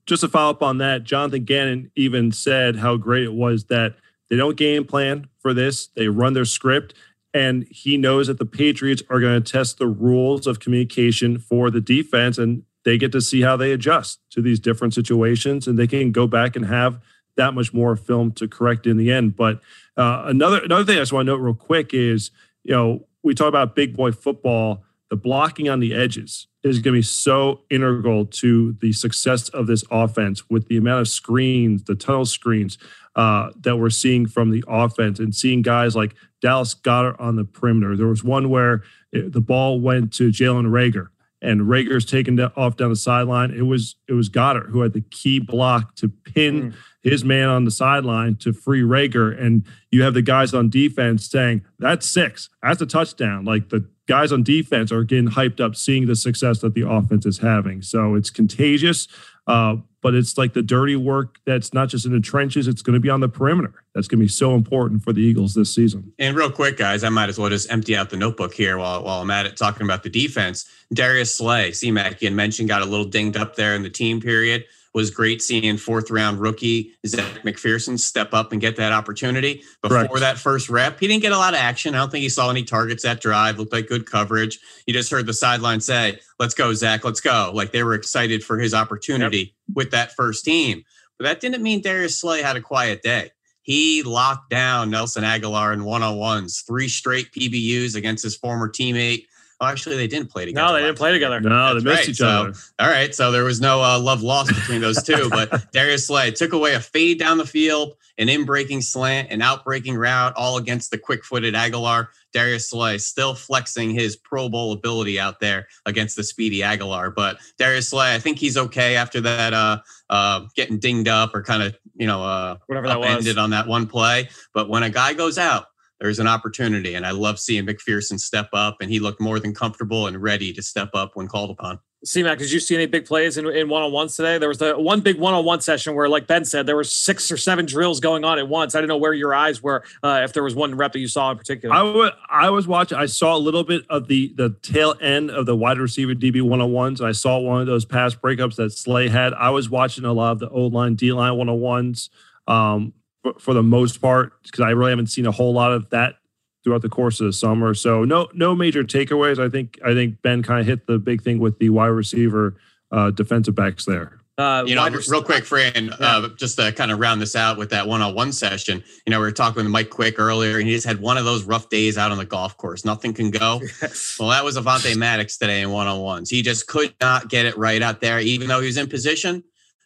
Just 0.06 0.22
to 0.22 0.30
follow 0.30 0.52
up 0.52 0.64
on 0.64 0.78
that, 0.78 1.04
Jonathan 1.04 1.44
Gannon 1.44 1.92
even 1.96 2.32
said 2.32 2.78
how 2.78 2.96
great 2.96 3.24
it 3.24 3.34
was 3.34 3.66
that 3.66 3.96
they 4.30 4.38
don't 4.38 4.56
game 4.56 4.86
plan 4.86 5.28
for 5.40 5.54
this. 5.54 5.88
They 5.88 6.08
run 6.08 6.34
their 6.34 6.46
script 6.46 6.94
and 7.34 7.66
he 7.70 7.98
knows 7.98 8.28
that 8.28 8.38
the 8.38 8.46
Patriots 8.46 9.02
are 9.10 9.20
going 9.20 9.42
to 9.42 9.52
test 9.52 9.78
the 9.78 9.88
rules 9.88 10.46
of 10.46 10.60
communication 10.60 11.40
for 11.40 11.72
the 11.72 11.82
defense. 11.82 12.38
And 12.38 12.64
they 12.86 12.98
get 12.98 13.12
to 13.14 13.22
see 13.22 13.42
how 13.42 13.56
they 13.56 13.72
adjust 13.72 14.20
to 14.32 14.42
these 14.42 14.60
different 14.60 14.94
situations 14.94 15.68
and 15.68 15.78
they 15.78 15.88
can 15.88 16.12
go 16.12 16.28
back 16.28 16.56
and 16.56 16.66
have 16.66 17.00
that 17.36 17.54
much 17.54 17.74
more 17.74 17.96
film 17.96 18.32
to 18.34 18.48
correct 18.48 18.86
in 18.86 18.98
the 18.98 19.12
end. 19.12 19.36
But 19.36 19.60
uh, 19.98 20.24
another 20.26 20.60
another 20.64 20.86
thing 20.86 20.98
I 20.98 21.02
just 21.02 21.14
want 21.14 21.26
to 21.26 21.32
note 21.32 21.38
real 21.38 21.54
quick 21.54 21.94
is, 21.94 22.32
you 22.64 22.74
know, 22.74 23.08
we 23.24 23.34
talk 23.34 23.48
about 23.48 23.76
big 23.76 23.96
boy 23.96 24.12
football. 24.12 24.84
the 25.10 25.16
blocking 25.16 25.70
on 25.70 25.80
the 25.80 25.94
edges 25.94 26.48
is 26.64 26.80
going 26.80 26.94
to 26.94 26.98
be 27.00 27.02
so 27.02 27.62
integral 27.70 28.26
to 28.26 28.74
the 28.82 28.94
success 28.94 29.50
of 29.50 29.68
this 29.68 29.84
offense 29.92 30.50
with 30.50 30.68
the 30.68 30.78
amount 30.78 31.02
of 31.02 31.08
screens, 31.08 31.84
the 31.84 31.96
tunnel 31.96 32.26
screens 32.26 32.78
uh, 33.16 33.52
that 33.62 33.78
we're 33.78 33.90
seeing 33.90 34.26
from 34.26 34.50
the 34.50 34.64
offense, 34.68 35.20
and 35.20 35.36
seeing 35.36 35.62
guys 35.62 35.96
like 35.96 36.16
Dallas 36.42 36.74
Goedert 36.74 37.20
on 37.20 37.36
the 37.36 37.44
perimeter. 37.44 37.96
There 37.96 38.08
was 38.08 38.24
one 38.24 38.50
where 38.50 38.84
it, 39.12 39.34
the 39.34 39.42
ball 39.42 39.80
went 39.80 40.14
to 40.14 40.30
Jalen 40.30 40.68
Reagor 40.68 41.10
and 41.44 41.62
Reagor's 41.62 42.06
taken 42.06 42.40
off 42.40 42.78
down 42.78 42.90
the 42.90 42.96
sideline. 42.96 43.52
It 43.52 43.64
was 43.64 43.96
it 44.08 44.14
was 44.14 44.30
Goedert 44.30 44.70
who 44.70 44.82
had 44.82 44.94
the 44.94 45.02
key 45.02 45.40
block 45.40 45.96
to 45.96 46.10
pin 46.10 46.72
mm. 46.72 46.76
his 47.04 47.24
man 47.24 47.50
on 47.50 47.66
the 47.66 47.72
sideline 47.72 48.36
to 48.38 48.54
free 48.54 48.82
Reagor, 48.82 49.40
and 49.40 49.66
you 49.92 50.04
have 50.04 50.14
the 50.14 50.22
guys 50.22 50.54
on 50.54 50.70
defense 50.70 51.30
saying 51.30 51.64
that's 51.78 52.10
six, 52.10 52.50
that's 52.64 52.82
a 52.82 52.86
touchdown. 52.86 53.46
Like 53.46 53.70
the 53.70 53.88
guys 54.08 54.32
on 54.32 54.44
defense 54.44 54.92
are 54.92 55.04
getting 55.04 55.30
hyped 55.30 55.60
up, 55.60 55.76
seeing 55.76 56.08
the 56.08 56.16
success 56.16 56.60
that 56.60 56.74
the 56.74 56.88
offense 56.88 57.26
is 57.26 57.40
having. 57.40 57.82
So 57.82 58.16
it's 58.16 58.30
contagious. 58.30 59.08
Uh, 59.46 59.78
but 60.04 60.14
it's 60.14 60.38
like 60.38 60.54
the 60.54 60.62
dirty 60.62 60.96
work 60.96 61.40
that's 61.46 61.74
not 61.74 61.88
just 61.90 62.06
in 62.06 62.12
the 62.12 62.20
trenches, 62.20 62.68
it's 62.68 62.84
going 62.84 62.94
to 62.94 63.00
be 63.00 63.10
on 63.10 63.22
the 63.22 63.30
perimeter. 63.30 63.74
That's 63.96 64.08
going 64.08 64.20
to 64.20 64.26
be 64.26 64.30
so 64.30 64.54
important 64.54 65.02
for 65.02 65.14
the 65.14 65.22
Eagles 65.22 65.56
this 65.56 65.74
season. 65.74 66.14
And 66.20 66.36
real 66.36 66.52
quick, 66.52 66.78
guys, 66.78 67.04
I 67.04 67.10
might 67.10 67.30
as 67.30 67.40
well 67.40 67.50
just 67.50 67.72
empty 67.72 67.96
out 67.96 68.10
the 68.10 68.18
notebook 68.18 68.54
here 68.54 68.78
while, 68.78 69.04
while 69.04 69.22
I'm 69.22 69.32
at 69.32 69.46
it 69.46 69.56
talking 69.56 69.88
about 69.88 70.04
the 70.04 70.10
defense. 70.10 70.70
Darius 70.94 71.36
Slay, 71.36 71.72
C-Mac, 71.72 72.22
you 72.22 72.28
had 72.28 72.36
mentioned, 72.36 72.68
got 72.68 72.82
a 72.82 72.86
little 72.86 73.06
dinged 73.06 73.38
up 73.38 73.56
there 73.56 73.76
in 73.76 73.82
the 73.82 73.90
team 73.90 74.20
period 74.20 74.66
was 74.94 75.10
great 75.10 75.42
seeing 75.42 75.78
fourth 75.78 76.12
round 76.12 76.40
rookie 76.40 76.94
Zech 77.06 77.44
McPhearson 77.44 78.00
step 78.00 78.34
up 78.34 78.52
and 78.52 78.62
get 78.62 78.76
that 78.76 78.92
opportunity. 78.92 79.64
Before 79.82 80.06
Correct. 80.06 80.20
that 80.20 80.38
first 80.38 80.70
rep, 80.70 81.00
he 81.00 81.08
didn't 81.08 81.22
get 81.22 81.32
a 81.32 81.38
lot 81.38 81.54
of 81.54 81.60
action. 81.60 81.96
I 81.96 82.00
don't 82.00 82.12
think 82.12 82.22
he 82.22 82.30
saw 82.30 82.50
any 82.50 82.64
targets 82.64 83.04
that 83.04 83.22
drive. 83.22 83.58
Looked 83.58 83.74
like 83.74 83.88
good 83.88 84.06
coverage. 84.06 84.60
You 84.86 84.94
just 84.94 85.12
heard 85.12 85.26
the 85.26 85.34
sideline 85.34 85.82
say, 85.82 86.20
"Let's 86.40 86.54
go, 86.54 86.74
Zach. 86.74 87.04
Let's 87.04 87.22
go!" 87.22 87.52
Like 87.54 87.72
they 87.72 87.84
were 87.84 87.96
excited 87.96 88.44
for 88.44 88.60
his 88.60 88.74
opportunity 88.74 89.38
yep. 89.38 89.76
with 89.76 89.92
that 89.92 90.14
first 90.14 90.46
team. 90.46 90.84
But 91.18 91.26
that 91.26 91.40
didn't 91.40 91.64
mean 91.64 91.82
Darius 91.82 92.20
Slay 92.20 92.42
had 92.42 92.56
a 92.56 92.62
quiet 92.62 93.02
day. 93.02 93.32
He 93.64 94.04
locked 94.04 94.50
down 94.50 94.90
Nelson 94.90 95.24
Agholor 95.24 95.74
in 95.74 95.86
one 95.86 96.04
on 96.04 96.18
ones, 96.18 96.64
three 96.68 96.90
straight 96.90 97.32
PBUs 97.32 97.96
against 97.96 98.24
his 98.24 98.36
former 98.36 98.70
teammate. 98.70 99.26
Oh, 99.60 99.66
actually, 99.66 99.96
they 99.98 100.08
didn't 100.08 100.30
play 100.30 100.46
together. 100.46 100.68
No, 100.68 100.74
they 100.74 100.82
didn't 100.82 100.98
play 100.98 101.12
together. 101.12 101.40
No, 101.40 101.74
That's 101.74 101.84
they 101.84 101.90
missed 101.90 102.02
right. 102.02 102.10
each 102.10 102.18
so, 102.18 102.28
other. 102.28 102.54
All 102.80 102.90
right, 102.90 103.14
so 103.14 103.32
there 103.32 103.44
was 103.44 103.62
no 103.62 103.82
uh, 103.82 104.00
love 104.00 104.22
lost 104.22 104.54
between 104.54 104.82
those 104.82 105.02
two. 105.04 105.30
but 105.32 105.72
Darius 105.72 106.08
Slay 106.08 106.32
took 106.32 106.54
away 106.54 106.74
a 106.74 106.80
fade 106.80 107.20
down 107.20 107.38
the 107.38 107.46
field, 107.46 107.96
an 108.18 108.30
in-breaking 108.30 108.82
slant, 108.82 109.32
an 109.32 109.42
out-breaking 109.42 109.96
route, 109.96 110.34
all 110.36 110.58
against 110.58 110.92
the 110.92 110.98
quick-footed 110.98 111.54
Agholor. 111.54 112.08
Darius 112.34 112.70
Slay 112.70 112.98
still 112.98 113.36
flexing 113.36 113.92
his 113.92 114.16
Pro 114.16 114.50
Bowl 114.50 114.74
ability 114.74 115.20
out 115.20 115.40
there 115.40 115.68
against 115.86 116.16
the 116.16 116.24
speedy 116.24 116.60
Agholor. 116.60 117.14
But 117.14 117.38
Darius 117.58 117.90
Slay, 117.90 118.14
I 118.14 118.20
think 118.20 118.40
he's 118.40 118.58
okay 118.58 118.96
after 118.96 119.22
that 119.22 119.54
uh, 119.54 119.80
uh, 120.10 120.46
getting 120.56 120.80
dinged 120.80 121.08
up 121.08 121.36
or 121.36 121.44
kind 121.44 121.64
of 121.64 121.78
you 121.96 122.08
know 122.08 122.24
uh, 122.24 122.58
whatever 122.66 122.88
that 122.88 123.02
ended 123.04 123.38
on 123.38 123.52
that 123.52 123.68
one 123.68 123.88
play. 123.88 124.30
But 124.54 124.68
when 124.68 124.84
a 124.84 124.90
guy 124.90 125.14
goes 125.14 125.38
out 125.38 125.68
there's 126.00 126.20
an 126.20 126.28
opportunity. 126.28 126.96
And 126.96 127.06
I 127.06 127.12
love 127.12 127.40
seeing 127.40 127.66
McPhearson 127.66 128.20
step 128.20 128.50
up, 128.54 128.78
and 128.82 128.90
he 128.90 129.00
looked 129.00 129.22
more 129.22 129.40
than 129.40 129.54
comfortable 129.54 130.08
and 130.08 130.22
ready 130.22 130.54
to 130.54 130.62
step 130.62 130.90
up 130.94 131.12
when 131.16 131.28
called 131.28 131.52
upon. 131.52 131.80
C-Mac, 132.06 132.38
did 132.38 132.52
you 132.52 132.60
see 132.60 132.76
any 132.76 132.86
big 132.86 133.06
plays 133.06 133.38
in, 133.38 133.48
in 133.48 133.70
one-on-ones 133.70 134.18
today? 134.18 134.38
There 134.38 134.50
was 134.50 134.58
the 134.58 134.78
one 134.78 135.00
big 135.00 135.18
one-on-one 135.18 135.62
session 135.62 135.96
where, 135.96 136.10
like 136.10 136.28
Ben 136.28 136.44
said, 136.44 136.66
there 136.66 136.76
were 136.76 136.84
six 136.84 137.32
or 137.32 137.38
seven 137.38 137.66
drills 137.66 138.02
going 138.02 138.26
on 138.26 138.40
at 138.40 138.50
once. 138.50 138.76
I 138.76 138.80
didn't 138.80 138.90
know 138.90 138.98
where 138.98 139.14
your 139.14 139.34
eyes 139.34 139.64
were, 139.64 139.86
uh, 140.04 140.22
if 140.24 140.34
there 140.34 140.44
was 140.44 140.54
one 140.54 140.76
rep 140.76 140.92
that 140.92 141.00
you 141.00 141.08
saw 141.08 141.32
in 141.32 141.38
particular. 141.38 141.74
I, 141.74 141.80
w- 141.80 142.12
I 142.30 142.50
was 142.50 142.68
watching. 142.68 142.98
I 142.98 143.06
saw 143.06 143.38
a 143.38 143.40
little 143.40 143.64
bit 143.64 143.84
of 143.90 144.10
the 144.10 144.34
the 144.36 144.54
tail 144.62 144.96
end 145.00 145.32
of 145.32 145.46
the 145.46 145.56
wide 145.56 145.78
receiver 145.78 146.14
DB 146.14 146.42
one-on-ones. 146.42 147.00
I 147.00 147.14
saw 147.14 147.40
one 147.40 147.62
of 147.62 147.68
those 147.68 147.86
pass 147.86 148.14
breakups 148.14 148.58
that 148.58 148.72
Slay 148.72 149.08
had. 149.08 149.34
I 149.34 149.52
was 149.52 149.70
watching 149.70 150.04
a 150.04 150.12
lot 150.12 150.34
of 150.34 150.40
the 150.40 150.50
O-line, 150.50 150.96
D-line 150.96 151.38
one-on-ones 151.38 152.10
um, 152.48 152.94
for, 153.24 153.34
for 153.40 153.54
the 153.54 153.64
most 153.64 154.02
part 154.02 154.34
because 154.44 154.60
I 154.60 154.72
really 154.72 154.92
haven't 154.92 155.08
seen 155.08 155.26
a 155.26 155.32
whole 155.32 155.54
lot 155.54 155.72
of 155.72 155.90
that 155.90 156.16
throughout 156.64 156.82
the 156.82 156.90
course 156.90 157.20
of 157.20 157.26
the 157.26 157.34
summer. 157.34 157.74
So 157.74 158.04
no 158.04 158.28
no 158.34 158.54
major 158.54 158.84
takeaways. 158.84 159.44
I 159.44 159.50
think 159.50 159.80
I 159.84 159.94
think 159.94 160.22
Ben 160.22 160.44
kind 160.44 160.60
of 160.60 160.68
hit 160.68 160.86
the 160.86 161.00
big 161.00 161.24
thing 161.24 161.40
with 161.40 161.58
the 161.60 161.70
wide 161.70 161.88
receiver 161.88 162.56
uh, 162.92 163.10
defensive 163.10 163.56
backs 163.56 163.86
there. 163.86 164.20
Uh, 164.36 164.64
you 164.66 164.74
know, 164.74 164.90
real 165.10 165.22
quick, 165.22 165.46
Fran, 165.46 165.86
yeah. 165.86 165.92
uh, 166.00 166.28
just 166.38 166.58
to 166.58 166.72
kind 166.72 166.92
of 166.92 166.98
round 166.98 167.22
this 167.22 167.36
out 167.36 167.56
with 167.56 167.70
that 167.70 167.88
one-on-one 167.88 168.32
session. 168.32 168.84
You 169.06 169.12
know, 169.12 169.20
we 169.20 169.26
were 169.26 169.32
talking 169.32 169.64
with 169.64 169.72
Mike 169.72 169.92
Quick 169.92 170.18
earlier, 170.18 170.58
and 170.58 170.68
he 170.68 170.74
just 170.74 170.88
had 170.88 171.00
one 171.00 171.20
of 171.20 171.26
those 171.26 171.44
rough 171.44 171.70
days 171.70 172.00
out 172.00 172.12
on 172.12 172.18
the 172.18 172.26
golf 172.26 172.58
course. 172.58 172.84
Nothing 172.84 173.14
can 173.14 173.30
go. 173.30 173.62
Well, 174.20 174.30
that 174.30 174.44
was 174.44 174.58
Avonte 174.58 174.96
Maddox 174.96 175.38
today 175.38 175.62
in 175.62 175.70
one-on-ones. 175.70 176.30
He 176.30 176.42
just 176.42 176.66
could 176.66 176.96
not 177.00 177.30
get 177.30 177.46
it 177.46 177.58
right 177.58 177.82
out 177.82 178.02
there, 178.02 178.20
even 178.20 178.48
though 178.48 178.60
he 178.60 178.66
was 178.66 178.78
in 178.78 178.88
position. 178.88 179.44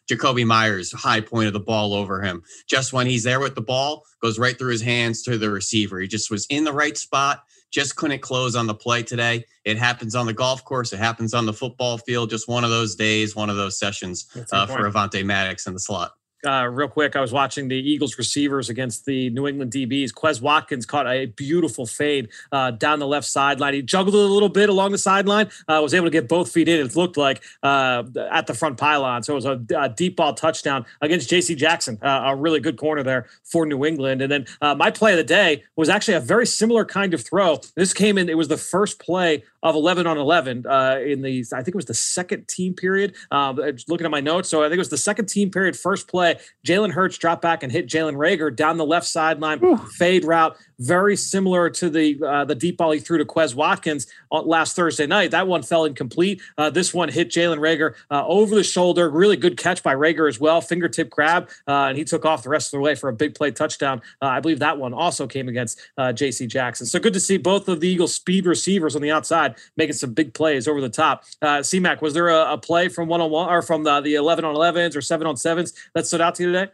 Jakobi 0.08 0.46
Meyers 0.46 0.92
high 0.92 1.20
point 1.20 1.46
of 1.46 1.52
the 1.52 1.60
ball 1.60 1.94
over 1.94 2.22
him. 2.22 2.42
Just 2.66 2.92
when 2.92 3.06
he's 3.06 3.24
there 3.24 3.40
with 3.40 3.54
the 3.54 3.60
ball, 3.60 4.04
goes 4.20 4.38
right 4.38 4.58
through 4.58 4.72
his 4.72 4.82
hands 4.82 5.22
to 5.22 5.38
the 5.38 5.50
receiver. 5.50 6.00
He 6.00 6.08
just 6.08 6.30
was 6.30 6.46
in 6.46 6.64
the 6.64 6.72
right 6.72 6.96
spot, 6.96 7.44
just 7.70 7.96
couldn't 7.96 8.22
close 8.22 8.56
on 8.56 8.66
the 8.66 8.74
play 8.74 9.02
today. 9.02 9.44
It 9.64 9.78
happens 9.78 10.14
on 10.14 10.26
the 10.26 10.32
golf 10.32 10.64
course, 10.64 10.92
it 10.92 10.98
happens 10.98 11.34
on 11.34 11.46
the 11.46 11.52
football 11.52 11.98
field. 11.98 12.30
Just 12.30 12.48
one 12.48 12.64
of 12.64 12.70
those 12.70 12.94
days, 12.94 13.36
one 13.36 13.50
of 13.50 13.56
those 13.56 13.78
sessions 13.78 14.26
uh, 14.52 14.66
for 14.66 14.90
Avonte 14.90 15.24
Maddox 15.24 15.66
in 15.66 15.74
the 15.74 15.80
slot 15.80 16.12
uh, 16.46 16.66
real 16.66 16.88
quick, 16.88 17.16
I 17.16 17.20
was 17.20 17.32
watching 17.32 17.68
the 17.68 17.76
Eagles 17.76 18.16
receivers 18.16 18.68
against 18.68 19.06
the 19.06 19.30
New 19.30 19.48
England 19.48 19.72
DBs. 19.72 20.12
Quez 20.12 20.40
Watkins 20.40 20.86
caught 20.86 21.06
a 21.06 21.26
beautiful 21.26 21.86
fade 21.86 22.28
uh, 22.52 22.70
down 22.70 22.98
the 23.00 23.06
left 23.06 23.26
sideline. 23.26 23.74
He 23.74 23.82
juggled 23.82 24.14
it 24.14 24.20
a 24.20 24.32
little 24.32 24.48
bit 24.48 24.68
along 24.68 24.92
the 24.92 24.98
sideline, 24.98 25.50
uh, 25.66 25.80
was 25.82 25.94
able 25.94 26.06
to 26.06 26.10
get 26.10 26.28
both 26.28 26.52
feet 26.52 26.68
in. 26.68 26.78
It 26.78 26.94
looked 26.94 27.16
like 27.16 27.42
uh, 27.62 28.04
at 28.30 28.46
the 28.46 28.54
front 28.54 28.78
pylon. 28.78 29.22
So 29.22 29.32
it 29.32 29.36
was 29.36 29.44
a, 29.46 29.60
a 29.76 29.88
deep 29.88 30.16
ball 30.16 30.34
touchdown 30.34 30.86
against 31.00 31.28
J.C. 31.28 31.54
Jackson, 31.54 31.98
uh, 32.02 32.22
a 32.26 32.36
really 32.36 32.60
good 32.60 32.76
corner 32.76 33.02
there 33.02 33.26
for 33.42 33.66
New 33.66 33.84
England. 33.84 34.22
And 34.22 34.30
then 34.30 34.46
uh, 34.60 34.74
my 34.74 34.90
play 34.90 35.12
of 35.12 35.18
the 35.18 35.24
day 35.24 35.64
was 35.76 35.88
actually 35.88 36.14
a 36.14 36.20
very 36.20 36.46
similar 36.46 36.84
kind 36.84 37.14
of 37.14 37.24
throw. 37.24 37.60
This 37.74 37.92
came 37.92 38.16
in; 38.16 38.28
it 38.28 38.36
was 38.36 38.48
the 38.48 38.56
first 38.56 39.00
play 39.00 39.42
of 39.62 39.74
11 39.74 40.06
on 40.06 40.16
11 40.16 40.58
in 40.58 41.22
the 41.22 41.44
I 41.52 41.62
think 41.62 41.68
it 41.68 41.74
was 41.74 41.86
the 41.86 41.94
second 41.94 42.46
team 42.46 42.74
period. 42.74 43.14
looking 43.32 44.04
at 44.04 44.10
my 44.10 44.20
notes, 44.20 44.48
so 44.48 44.62
I 44.62 44.66
think 44.66 44.74
it 44.74 44.78
was 44.78 44.90
the 44.90 44.96
second 44.96 45.26
team 45.26 45.50
period, 45.50 45.76
first 45.76 46.06
play 46.06 46.27
play. 46.34 46.44
Jalen 46.66 46.92
Hurts 46.92 47.18
dropped 47.18 47.42
back 47.42 47.62
and 47.62 47.72
hit 47.72 47.86
Jalen 47.86 48.14
Reagor 48.14 48.54
down 48.54 48.76
the 48.76 48.86
left 48.86 49.06
sideline, 49.06 49.78
fade 49.96 50.24
route, 50.24 50.56
very 50.78 51.16
similar 51.16 51.70
to 51.70 51.90
the 51.90 52.20
uh, 52.24 52.44
the 52.44 52.54
deep 52.54 52.76
ball 52.76 52.92
he 52.92 53.00
threw 53.00 53.18
to 53.18 53.24
Quez 53.24 53.54
Watkins 53.54 54.06
last 54.30 54.76
Thursday 54.76 55.06
night. 55.06 55.30
That 55.32 55.48
one 55.48 55.62
fell 55.62 55.84
incomplete. 55.84 56.40
Uh, 56.56 56.70
this 56.70 56.94
one 56.94 57.08
hit 57.08 57.30
Jalen 57.30 57.58
Reagor 57.58 57.94
uh, 58.10 58.26
over 58.26 58.54
the 58.54 58.62
shoulder. 58.62 59.10
Really 59.10 59.36
good 59.36 59.56
catch 59.56 59.82
by 59.82 59.94
Reagor 59.94 60.28
as 60.28 60.38
well. 60.38 60.60
Fingertip 60.60 61.10
grab, 61.10 61.50
uh, 61.66 61.86
and 61.88 61.98
he 61.98 62.04
took 62.04 62.24
off 62.24 62.42
the 62.42 62.48
rest 62.48 62.68
of 62.68 62.78
the 62.78 62.82
way 62.82 62.94
for 62.94 63.08
a 63.08 63.12
big 63.12 63.34
play 63.34 63.50
touchdown. 63.50 64.00
Uh, 64.22 64.26
I 64.26 64.40
believe 64.40 64.60
that 64.60 64.78
one 64.78 64.94
also 64.94 65.26
came 65.26 65.48
against 65.48 65.80
uh, 65.96 66.12
J.C. 66.12 66.46
Jackson. 66.46 66.86
So 66.86 66.98
good 67.00 67.12
to 67.14 67.20
see 67.20 67.38
both 67.38 67.68
of 67.68 67.80
the 67.80 67.88
Eagles' 67.88 68.14
speed 68.14 68.46
receivers 68.46 68.94
on 68.94 69.02
the 69.02 69.10
outside 69.10 69.56
making 69.76 69.94
some 69.94 70.12
big 70.12 70.34
plays 70.34 70.68
over 70.68 70.80
the 70.80 70.88
top. 70.88 71.24
Uh, 71.42 71.62
C-Mac, 71.62 72.02
was 72.02 72.14
there 72.14 72.28
a, 72.28 72.52
a 72.52 72.58
play 72.58 72.88
from 72.88 73.08
one 73.08 73.20
on 73.20 73.30
one 73.30 73.48
or 73.48 73.62
from 73.62 73.82
the, 73.82 74.00
the 74.00 74.14
11 74.14 74.44
on 74.44 74.54
11s 74.54 74.96
or 74.96 75.00
seven 75.00 75.26
on 75.26 75.36
sevens 75.36 75.72
that 75.94 76.06
stood 76.18 76.24
out 76.24 76.34
to 76.36 76.42
you 76.44 76.52
today? 76.52 76.72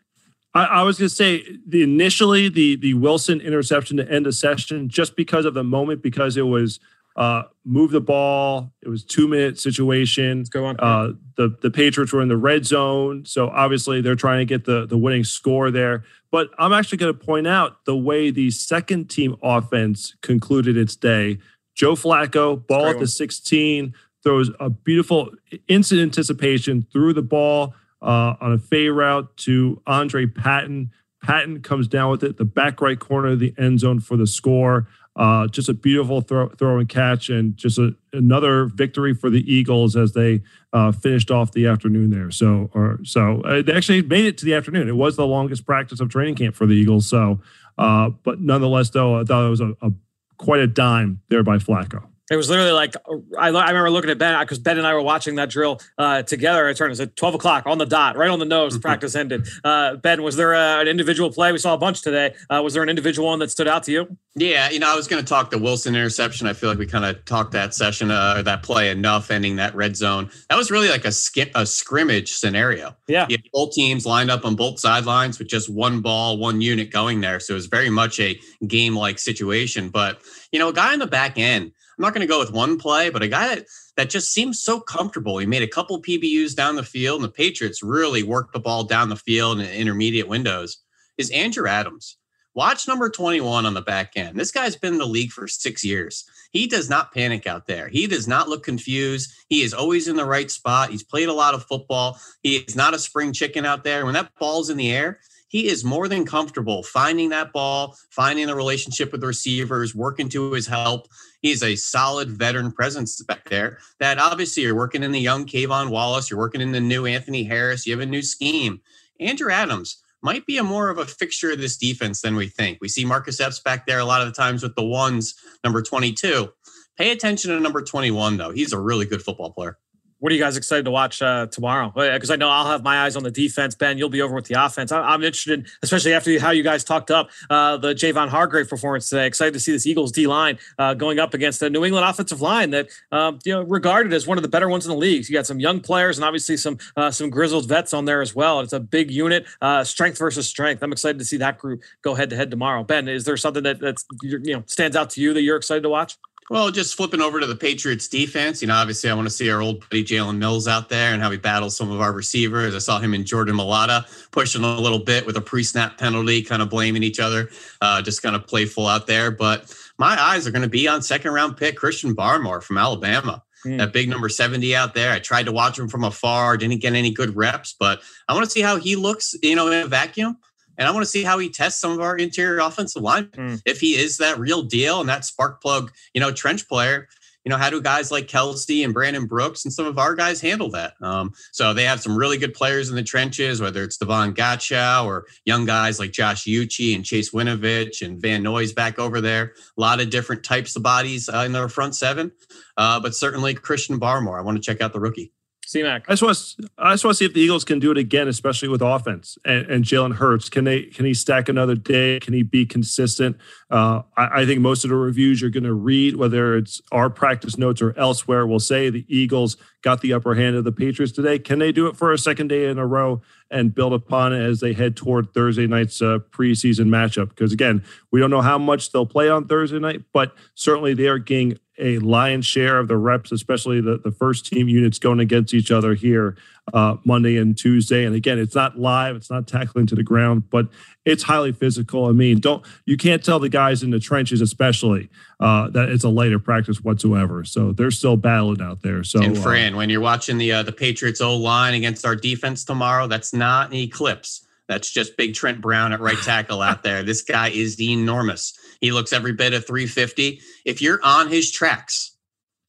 I, 0.54 0.64
I 0.64 0.82
was 0.82 0.98
going 0.98 1.08
to 1.08 1.14
say 1.14 1.44
the 1.66 1.82
initially 1.82 2.48
the 2.48 2.76
the 2.76 2.94
Wilson 2.94 3.40
interception 3.40 3.96
to 3.98 4.10
end 4.10 4.26
the 4.26 4.32
session 4.32 4.88
just 4.88 5.16
because 5.16 5.44
of 5.44 5.54
the 5.54 5.64
moment 5.64 6.02
because 6.02 6.36
it 6.36 6.46
was 6.46 6.80
uh, 7.16 7.44
move 7.64 7.90
the 7.92 8.00
ball. 8.00 8.72
It 8.82 8.88
was 8.88 9.04
two 9.04 9.28
minute 9.28 9.58
situation. 9.58 10.38
Let's 10.38 10.48
go 10.48 10.66
on. 10.66 10.76
Uh, 10.78 11.12
the 11.36 11.56
the 11.60 11.70
Patriots 11.70 12.12
were 12.12 12.22
in 12.22 12.28
the 12.28 12.36
red 12.36 12.64
zone, 12.64 13.24
so 13.24 13.48
obviously 13.48 14.00
they're 14.00 14.14
trying 14.14 14.38
to 14.38 14.44
get 14.44 14.64
the 14.64 14.86
the 14.86 14.98
winning 14.98 15.24
score 15.24 15.70
there. 15.70 16.04
But 16.30 16.50
I'm 16.58 16.72
actually 16.72 16.98
going 16.98 17.16
to 17.16 17.24
point 17.26 17.46
out 17.46 17.84
the 17.84 17.96
way 17.96 18.30
the 18.30 18.50
second 18.50 19.08
team 19.08 19.36
offense 19.42 20.16
concluded 20.22 20.76
its 20.76 20.96
day. 20.96 21.38
Joe 21.76 21.94
Flacco, 21.94 22.64
ball 22.64 22.86
at 22.86 23.00
the 23.00 23.06
16, 23.06 23.94
throws 24.22 24.50
a 24.60 24.70
beautiful 24.70 25.30
instant 25.66 26.00
anticipation, 26.00 26.86
threw 26.92 27.12
the 27.12 27.22
ball 27.22 27.74
uh, 28.04 28.36
on 28.40 28.52
a 28.52 28.58
fade 28.58 28.90
route 28.90 29.34
to 29.38 29.82
Andre 29.86 30.26
Patton. 30.26 30.90
Patton 31.22 31.62
comes 31.62 31.88
down 31.88 32.10
with 32.10 32.22
it, 32.22 32.36
the 32.36 32.44
back 32.44 32.80
right 32.82 33.00
corner 33.00 33.28
of 33.28 33.40
the 33.40 33.54
end 33.58 33.80
zone 33.80 33.98
for 33.98 34.16
the 34.16 34.26
score. 34.26 34.86
Uh, 35.16 35.46
just 35.46 35.68
a 35.68 35.74
beautiful 35.74 36.20
throw, 36.20 36.48
throw 36.50 36.78
and 36.78 36.88
catch, 36.88 37.30
and 37.30 37.56
just 37.56 37.78
a, 37.78 37.94
another 38.12 38.66
victory 38.66 39.14
for 39.14 39.30
the 39.30 39.40
Eagles 39.50 39.96
as 39.96 40.12
they 40.12 40.42
uh, 40.72 40.90
finished 40.90 41.30
off 41.30 41.52
the 41.52 41.66
afternoon 41.66 42.10
there. 42.10 42.30
So, 42.32 42.68
or 42.74 42.98
so 43.04 43.40
uh, 43.42 43.62
they 43.62 43.72
actually 43.72 44.02
made 44.02 44.26
it 44.26 44.36
to 44.38 44.44
the 44.44 44.54
afternoon. 44.54 44.88
It 44.88 44.96
was 44.96 45.16
the 45.16 45.26
longest 45.26 45.64
practice 45.64 46.00
of 46.00 46.08
training 46.10 46.34
camp 46.34 46.56
for 46.56 46.66
the 46.66 46.74
Eagles. 46.74 47.08
So, 47.08 47.40
uh, 47.78 48.10
but 48.10 48.40
nonetheless, 48.40 48.90
though, 48.90 49.20
I 49.20 49.24
thought 49.24 49.46
it 49.46 49.50
was 49.50 49.60
a, 49.60 49.76
a 49.80 49.92
quite 50.36 50.60
a 50.60 50.66
dime 50.66 51.22
there 51.28 51.44
by 51.44 51.58
Flacco. 51.58 52.04
It 52.30 52.36
was 52.36 52.48
literally 52.48 52.72
like 52.72 52.94
I, 53.38 53.48
I 53.48 53.68
remember 53.68 53.90
looking 53.90 54.10
at 54.10 54.16
Ben 54.16 54.38
because 54.40 54.58
Ben 54.58 54.78
and 54.78 54.86
I 54.86 54.94
were 54.94 55.02
watching 55.02 55.34
that 55.34 55.50
drill 55.50 55.80
uh, 55.98 56.22
together. 56.22 56.68
It 56.68 56.76
turned 56.76 56.88
it 56.88 56.92
was 56.92 57.00
at 57.00 57.16
twelve 57.16 57.34
o'clock 57.34 57.66
on 57.66 57.76
the 57.76 57.84
dot, 57.84 58.16
right 58.16 58.30
on 58.30 58.38
the 58.38 58.46
nose. 58.46 58.78
practice 58.78 59.14
ended. 59.14 59.46
Uh, 59.62 59.96
ben, 59.96 60.22
was 60.22 60.36
there 60.36 60.54
a, 60.54 60.80
an 60.80 60.88
individual 60.88 61.30
play? 61.30 61.52
We 61.52 61.58
saw 61.58 61.74
a 61.74 61.78
bunch 61.78 62.00
today. 62.00 62.34
Uh, 62.48 62.62
was 62.62 62.72
there 62.72 62.82
an 62.82 62.88
individual 62.88 63.28
one 63.28 63.40
that 63.40 63.50
stood 63.50 63.68
out 63.68 63.82
to 63.84 63.92
you? 63.92 64.16
Yeah, 64.36 64.70
you 64.70 64.78
know, 64.78 64.90
I 64.90 64.96
was 64.96 65.06
going 65.06 65.22
to 65.22 65.28
talk 65.28 65.50
the 65.50 65.58
Wilson 65.58 65.94
interception. 65.94 66.46
I 66.46 66.54
feel 66.54 66.68
like 66.68 66.78
we 66.78 66.86
kind 66.86 67.04
of 67.04 67.24
talked 67.24 67.52
that 67.52 67.72
session 67.74 68.10
uh, 68.10 68.36
or 68.38 68.42
that 68.42 68.62
play 68.62 68.90
enough, 68.90 69.30
ending 69.30 69.56
that 69.56 69.74
red 69.74 69.94
zone. 69.94 70.30
That 70.48 70.56
was 70.56 70.70
really 70.70 70.88
like 70.88 71.04
a 71.04 71.12
skip, 71.12 71.52
a 71.54 71.66
scrimmage 71.66 72.32
scenario. 72.32 72.96
Yeah, 73.06 73.26
both 73.52 73.74
teams 73.74 74.06
lined 74.06 74.30
up 74.30 74.46
on 74.46 74.56
both 74.56 74.80
sidelines 74.80 75.38
with 75.38 75.48
just 75.48 75.68
one 75.68 76.00
ball, 76.00 76.38
one 76.38 76.62
unit 76.62 76.90
going 76.90 77.20
there. 77.20 77.38
So 77.38 77.52
it 77.52 77.56
was 77.56 77.66
very 77.66 77.90
much 77.90 78.18
a 78.18 78.40
game 78.66 78.96
like 78.96 79.18
situation. 79.18 79.90
But 79.90 80.20
you 80.52 80.58
know, 80.58 80.70
a 80.70 80.72
guy 80.72 80.94
in 80.94 81.00
the 81.00 81.06
back 81.06 81.38
end 81.38 81.72
I'm 81.96 82.02
not 82.02 82.14
going 82.14 82.26
to 82.26 82.32
go 82.32 82.38
with 82.38 82.52
one 82.52 82.78
play, 82.78 83.10
but 83.10 83.22
a 83.22 83.28
guy 83.28 83.54
that 83.54 83.66
that 83.96 84.10
just 84.10 84.32
seems 84.32 84.60
so 84.60 84.80
comfortable. 84.80 85.38
He 85.38 85.46
made 85.46 85.62
a 85.62 85.68
couple 85.68 86.02
PBUs 86.02 86.54
down 86.54 86.76
the 86.76 86.82
field, 86.82 87.22
and 87.22 87.30
the 87.30 87.34
Patriots 87.34 87.82
really 87.82 88.22
worked 88.22 88.52
the 88.52 88.60
ball 88.60 88.84
down 88.84 89.08
the 89.08 89.16
field 89.16 89.60
in 89.60 89.66
intermediate 89.66 90.28
windows. 90.28 90.78
Is 91.16 91.30
Andrew 91.30 91.68
Adams? 91.68 92.16
Watch 92.54 92.86
number 92.86 93.10
21 93.10 93.66
on 93.66 93.74
the 93.74 93.82
back 93.82 94.12
end. 94.14 94.38
This 94.38 94.52
guy's 94.52 94.76
been 94.76 94.92
in 94.92 94.98
the 95.00 95.06
league 95.06 95.32
for 95.32 95.48
six 95.48 95.84
years. 95.84 96.24
He 96.52 96.68
does 96.68 96.88
not 96.88 97.12
panic 97.12 97.48
out 97.48 97.66
there. 97.66 97.88
He 97.88 98.06
does 98.06 98.28
not 98.28 98.48
look 98.48 98.62
confused. 98.62 99.32
He 99.48 99.62
is 99.62 99.74
always 99.74 100.06
in 100.06 100.14
the 100.14 100.24
right 100.24 100.48
spot. 100.48 100.90
He's 100.90 101.02
played 101.02 101.28
a 101.28 101.32
lot 101.32 101.54
of 101.54 101.64
football. 101.64 102.20
He 102.44 102.58
is 102.58 102.76
not 102.76 102.94
a 102.94 102.98
spring 103.00 103.32
chicken 103.32 103.66
out 103.66 103.82
there. 103.82 104.04
When 104.04 104.14
that 104.14 104.30
ball's 104.38 104.70
in 104.70 104.76
the 104.76 104.92
air, 104.92 105.18
he 105.54 105.68
is 105.68 105.84
more 105.84 106.08
than 106.08 106.26
comfortable 106.26 106.82
finding 106.82 107.28
that 107.28 107.52
ball, 107.52 107.96
finding 108.10 108.48
the 108.48 108.56
relationship 108.56 109.12
with 109.12 109.20
the 109.20 109.28
receivers, 109.28 109.94
working 109.94 110.28
to 110.30 110.50
his 110.50 110.66
help. 110.66 111.06
He's 111.42 111.62
a 111.62 111.76
solid 111.76 112.28
veteran 112.28 112.72
presence 112.72 113.22
back 113.22 113.48
there. 113.48 113.78
That 114.00 114.18
obviously 114.18 114.64
you're 114.64 114.74
working 114.74 115.04
in 115.04 115.12
the 115.12 115.20
young 115.20 115.46
K'Von 115.46 115.90
Wallace, 115.90 116.28
you're 116.28 116.40
working 116.40 116.60
in 116.60 116.72
the 116.72 116.80
new 116.80 117.06
Anthony 117.06 117.44
Harris, 117.44 117.86
you 117.86 117.92
have 117.92 118.00
a 118.00 118.06
new 118.06 118.20
scheme. 118.20 118.80
Andrew 119.20 119.52
Adams 119.52 120.02
might 120.22 120.44
be 120.44 120.58
a 120.58 120.64
more 120.64 120.90
of 120.90 120.98
a 120.98 121.06
fixture 121.06 121.52
of 121.52 121.60
this 121.60 121.76
defense 121.76 122.20
than 122.20 122.34
we 122.34 122.48
think. 122.48 122.78
We 122.80 122.88
see 122.88 123.04
Marcus 123.04 123.38
Epps 123.38 123.60
back 123.60 123.86
there 123.86 124.00
a 124.00 124.04
lot 124.04 124.22
of 124.22 124.26
the 124.26 124.34
times 124.34 124.64
with 124.64 124.74
the 124.74 124.82
ones, 124.82 125.36
number 125.62 125.82
22. 125.82 126.52
Pay 126.98 127.12
attention 127.12 127.52
to 127.52 127.60
number 127.60 127.80
21, 127.80 128.38
though. 128.38 128.50
He's 128.50 128.72
a 128.72 128.80
really 128.80 129.06
good 129.06 129.22
football 129.22 129.52
player. 129.52 129.78
What 130.24 130.32
are 130.32 130.36
you 130.36 130.40
guys 130.40 130.56
excited 130.56 130.86
to 130.86 130.90
watch 130.90 131.20
uh, 131.20 131.48
tomorrow? 131.48 131.92
Because 131.94 132.30
I 132.30 132.36
know 132.36 132.48
I'll 132.48 132.64
have 132.64 132.82
my 132.82 133.02
eyes 133.02 133.14
on 133.14 133.22
the 133.24 133.30
defense. 133.30 133.74
Ben, 133.74 133.98
you'll 133.98 134.08
be 134.08 134.22
over 134.22 134.34
with 134.34 134.46
the 134.46 134.54
offense. 134.54 134.90
I- 134.90 135.12
am 135.12 135.22
interested, 135.22 135.68
especially 135.82 136.14
after 136.14 136.40
how 136.40 136.50
you 136.50 136.62
guys 136.62 136.82
talked 136.82 137.10
up 137.10 137.28
uh, 137.50 137.76
the 137.76 137.92
Javon 137.92 138.30
Hargrave 138.30 138.70
performance 138.70 139.10
today. 139.10 139.26
Excited 139.26 139.52
to 139.52 139.60
see 139.60 139.72
this 139.72 139.86
Eagles 139.86 140.12
D 140.12 140.26
line 140.26 140.58
uh, 140.78 140.94
going 140.94 141.18
up 141.18 141.34
against 141.34 141.60
the 141.60 141.68
New 141.68 141.84
England 141.84 142.06
offensive 142.08 142.40
line 142.40 142.70
that 142.70 142.88
um, 143.12 143.38
you 143.44 143.52
know 143.52 143.64
regarded 143.64 144.14
as 144.14 144.26
one 144.26 144.38
of 144.38 144.42
the 144.42 144.48
better 144.48 144.66
ones 144.66 144.86
in 144.86 144.92
the 144.92 144.96
league. 144.96 145.28
You 145.28 145.34
got 145.34 145.44
some 145.44 145.60
young 145.60 145.80
players 145.80 146.16
and 146.16 146.24
obviously 146.24 146.56
some 146.56 146.78
uh, 146.96 147.10
some 147.10 147.28
grizzled 147.28 147.68
vets 147.68 147.92
on 147.92 148.06
there 148.06 148.22
as 148.22 148.34
well. 148.34 148.60
It's 148.60 148.72
a 148.72 148.80
big 148.80 149.10
unit, 149.10 149.44
uh, 149.60 149.84
strength 149.84 150.16
versus 150.16 150.48
strength. 150.48 150.82
I'm 150.82 150.92
excited 150.92 151.18
to 151.18 151.26
see 151.26 151.36
that 151.36 151.58
group 151.58 151.82
go 152.00 152.14
head 152.14 152.30
to 152.30 152.36
head 152.36 152.50
tomorrow. 152.50 152.82
Ben, 152.82 153.08
is 153.08 153.26
there 153.26 153.36
something 153.36 153.64
that 153.64 153.78
that's 153.78 154.06
you 154.22 154.54
know 154.54 154.62
stands 154.64 154.96
out 154.96 155.10
to 155.10 155.20
you 155.20 155.34
that 155.34 155.42
you're 155.42 155.58
excited 155.58 155.82
to 155.82 155.90
watch? 155.90 156.16
Well, 156.50 156.70
just 156.70 156.94
flipping 156.94 157.22
over 157.22 157.40
to 157.40 157.46
the 157.46 157.56
Patriots 157.56 158.06
defense, 158.06 158.60
you 158.60 158.68
know, 158.68 158.74
obviously 158.74 159.08
I 159.08 159.14
want 159.14 159.26
to 159.26 159.34
see 159.34 159.48
our 159.50 159.62
old 159.62 159.80
buddy 159.88 160.04
Jalen 160.04 160.36
Mills 160.36 160.68
out 160.68 160.90
there 160.90 161.14
and 161.14 161.22
how 161.22 161.30
he 161.30 161.38
battles 161.38 161.74
some 161.74 161.90
of 161.90 162.02
our 162.02 162.12
receivers. 162.12 162.74
I 162.74 162.78
saw 162.78 162.98
him 162.98 163.14
and 163.14 163.24
Jordan 163.24 163.56
Mailata 163.56 164.04
pushing 164.30 164.62
a 164.62 164.78
little 164.78 164.98
bit 164.98 165.24
with 165.24 165.38
a 165.38 165.40
pre-snap 165.40 165.96
penalty, 165.96 166.42
kind 166.42 166.60
of 166.60 166.68
blaming 166.68 167.02
each 167.02 167.18
other, 167.18 167.48
uh, 167.80 168.02
just 168.02 168.22
kind 168.22 168.36
of 168.36 168.46
playful 168.46 168.86
out 168.86 169.06
there. 169.06 169.30
But 169.30 169.74
my 169.96 170.20
eyes 170.20 170.46
are 170.46 170.50
going 170.50 170.62
to 170.62 170.68
be 170.68 170.86
on 170.86 171.00
second 171.00 171.32
round 171.32 171.56
pick 171.56 171.76
Christian 171.76 172.14
Barmore 172.14 172.62
from 172.62 172.76
Alabama. 172.76 173.42
Mm. 173.64 173.78
That 173.78 173.94
big 173.94 174.10
number 174.10 174.28
70 174.28 174.76
out 174.76 174.92
there. 174.92 175.12
I 175.12 175.20
tried 175.20 175.46
to 175.46 175.52
watch 175.52 175.78
him 175.78 175.88
from 175.88 176.04
afar, 176.04 176.58
didn't 176.58 176.80
get 176.80 176.92
any 176.92 177.10
good 177.10 177.34
reps, 177.34 177.74
but 177.78 178.02
I 178.28 178.34
want 178.34 178.44
to 178.44 178.50
see 178.50 178.60
how 178.60 178.76
he 178.76 178.96
looks, 178.96 179.34
you 179.42 179.56
know, 179.56 179.68
in 179.68 179.84
a 179.84 179.88
vacuum. 179.88 180.36
And 180.78 180.88
I 180.88 180.90
want 180.90 181.04
to 181.04 181.10
see 181.10 181.22
how 181.22 181.38
he 181.38 181.48
tests 181.50 181.80
some 181.80 181.92
of 181.92 182.00
our 182.00 182.16
interior 182.16 182.60
offensive 182.60 183.02
line. 183.02 183.26
Mm. 183.26 183.62
If 183.64 183.80
he 183.80 183.94
is 183.96 184.18
that 184.18 184.38
real 184.38 184.62
deal 184.62 185.00
and 185.00 185.08
that 185.08 185.24
spark 185.24 185.62
plug, 185.62 185.92
you 186.12 186.20
know, 186.20 186.32
trench 186.32 186.68
player, 186.68 187.08
you 187.44 187.50
know, 187.50 187.58
how 187.58 187.68
do 187.68 187.80
guys 187.80 188.10
like 188.10 188.26
Kelce 188.26 188.84
and 188.84 188.94
Brandon 188.94 189.26
Brooks 189.26 189.64
and 189.64 189.72
some 189.72 189.84
of 189.84 189.98
our 189.98 190.14
guys 190.14 190.40
handle 190.40 190.70
that? 190.70 190.94
Um, 191.02 191.32
so 191.52 191.74
they 191.74 191.84
have 191.84 192.00
some 192.00 192.16
really 192.16 192.38
good 192.38 192.54
players 192.54 192.88
in 192.88 192.96
the 192.96 193.02
trenches, 193.02 193.60
whether 193.60 193.82
it's 193.84 193.98
Davon 193.98 194.34
Godchaux 194.34 195.04
or 195.04 195.26
young 195.44 195.66
guys 195.66 195.98
like 195.98 196.12
Josh 196.12 196.44
Uche 196.44 196.94
and 196.94 197.04
Chase 197.04 197.32
Winovich 197.32 198.00
and 198.00 198.20
Van 198.20 198.42
Noy's 198.42 198.72
back 198.72 198.98
over 198.98 199.20
there. 199.20 199.52
A 199.76 199.80
lot 199.80 200.00
of 200.00 200.08
different 200.08 200.42
types 200.42 200.74
of 200.74 200.82
bodies 200.82 201.28
uh, 201.28 201.38
in 201.44 201.52
their 201.52 201.68
front 201.68 201.94
seven, 201.94 202.32
uh, 202.78 202.98
but 203.00 203.14
certainly 203.14 203.52
Christian 203.52 204.00
Barmore. 204.00 204.38
I 204.38 204.42
want 204.42 204.56
to 204.56 204.62
check 204.62 204.80
out 204.80 204.94
the 204.94 205.00
rookie. 205.00 205.33
C-Mac. 205.66 206.04
I 206.08 206.12
just 206.12 206.22
want 206.22 206.36
to, 206.36 206.68
I 206.78 206.92
just 206.92 207.04
want 207.04 207.14
to 207.14 207.18
see 207.18 207.24
if 207.24 207.34
the 207.34 207.40
Eagles 207.40 207.64
can 207.64 207.78
do 207.78 207.90
it 207.90 207.98
again, 207.98 208.28
especially 208.28 208.68
with 208.68 208.82
offense 208.82 209.38
and, 209.44 209.66
and 209.66 209.84
Jalen 209.84 210.14
Hurts. 210.14 210.48
Can 210.48 210.64
they 210.64 210.82
can 210.82 211.04
he 211.04 211.14
stack 211.14 211.48
another 211.48 211.74
day? 211.74 212.20
Can 212.20 212.34
he 212.34 212.42
be 212.42 212.66
consistent? 212.66 213.36
Uh, 213.70 214.02
I, 214.16 214.42
I, 214.42 214.46
think 214.46 214.60
most 214.60 214.84
of 214.84 214.90
the 214.90 214.96
reviews 214.96 215.40
you're 215.40 215.50
going 215.50 215.64
to 215.64 215.74
read, 215.74 216.16
whether 216.16 216.56
it's 216.56 216.80
our 216.92 217.10
practice 217.10 217.58
notes 217.58 217.82
or 217.82 217.96
elsewhere, 217.98 218.46
will 218.46 218.60
say 218.60 218.90
the 218.90 219.04
Eagles 219.08 219.56
got 219.82 220.00
the 220.00 220.12
upper 220.12 220.34
hand 220.34 220.56
of 220.56 220.64
the 220.64 220.72
Patriots 220.72 221.12
today. 221.12 221.38
Can 221.38 221.58
they 221.58 221.72
do 221.72 221.86
it 221.86 221.96
for 221.96 222.12
a 222.12 222.18
second 222.18 222.48
day 222.48 222.66
in 222.68 222.78
a 222.78 222.86
row 222.86 223.22
and 223.50 223.74
build 223.74 223.92
upon 223.92 224.32
it 224.32 224.42
as 224.42 224.60
they 224.60 224.72
head 224.72 224.96
toward 224.96 225.32
Thursday 225.34 225.66
night's 225.66 226.00
uh, 226.00 226.18
preseason 226.30 226.86
matchup? 226.86 227.30
Because 227.30 227.52
again, 227.52 227.84
we 228.10 228.20
don't 228.20 228.30
know 228.30 228.42
how 228.42 228.58
much 228.58 228.92
they'll 228.92 229.06
play 229.06 229.28
on 229.28 229.46
Thursday 229.46 229.78
night, 229.78 230.02
but 230.12 230.34
certainly 230.54 230.94
they 230.94 231.06
are 231.06 231.18
getting 231.18 231.58
a 231.78 231.98
lion's 231.98 232.46
share 232.46 232.78
of 232.78 232.88
the 232.88 232.96
reps, 232.96 233.32
especially 233.32 233.80
the, 233.80 233.98
the 233.98 234.12
first 234.12 234.46
team 234.46 234.68
units 234.68 234.98
going 234.98 235.20
against 235.20 235.52
each 235.52 235.70
other 235.70 235.94
here 235.94 236.36
uh, 236.72 236.96
Monday 237.04 237.36
and 237.36 237.58
Tuesday. 237.58 238.04
And 238.04 238.14
again, 238.14 238.38
it's 238.38 238.54
not 238.54 238.78
live, 238.78 239.16
it's 239.16 239.30
not 239.30 239.46
tackling 239.46 239.86
to 239.88 239.94
the 239.94 240.02
ground, 240.02 240.48
but 240.50 240.68
it's 241.04 241.22
highly 241.22 241.52
physical. 241.52 242.06
I 242.06 242.12
mean, 242.12 242.40
don't 242.40 242.64
you 242.86 242.96
can't 242.96 243.22
tell 243.22 243.38
the 243.38 243.48
guys 243.48 243.82
in 243.82 243.90
the 243.90 244.00
trenches, 244.00 244.40
especially 244.40 245.10
uh, 245.40 245.68
that 245.70 245.88
it's 245.88 246.04
a 246.04 246.08
lighter 246.08 246.38
practice 246.38 246.80
whatsoever. 246.80 247.44
So 247.44 247.72
they're 247.72 247.90
still 247.90 248.16
battling 248.16 248.62
out 248.62 248.82
there. 248.82 249.04
So 249.04 249.20
and 249.20 249.36
uh, 249.36 249.40
Fran, 249.40 249.74
uh, 249.74 249.76
when 249.76 249.90
you're 249.90 250.00
watching 250.00 250.38
the 250.38 250.52
uh, 250.52 250.62
the 250.62 250.72
Patriots 250.72 251.20
O 251.20 251.36
line 251.36 251.74
against 251.74 252.06
our 252.06 252.16
defense 252.16 252.64
tomorrow, 252.64 253.06
that's 253.06 253.34
not 253.34 253.70
an 253.70 253.76
eclipse. 253.76 254.46
That's 254.66 254.90
just 254.90 255.16
big 255.18 255.34
Trent 255.34 255.60
Brown 255.60 255.92
at 255.92 256.00
right 256.00 256.16
tackle 256.16 256.62
out 256.62 256.82
there. 256.82 257.02
This 257.02 257.22
guy 257.22 257.50
is 257.50 257.80
enormous. 257.80 258.58
He 258.84 258.92
looks 258.92 259.14
every 259.14 259.32
bit 259.32 259.54
of 259.54 259.66
350. 259.66 260.42
If 260.66 260.82
you're 260.82 261.00
on 261.02 261.28
his 261.28 261.50
tracks, 261.50 262.18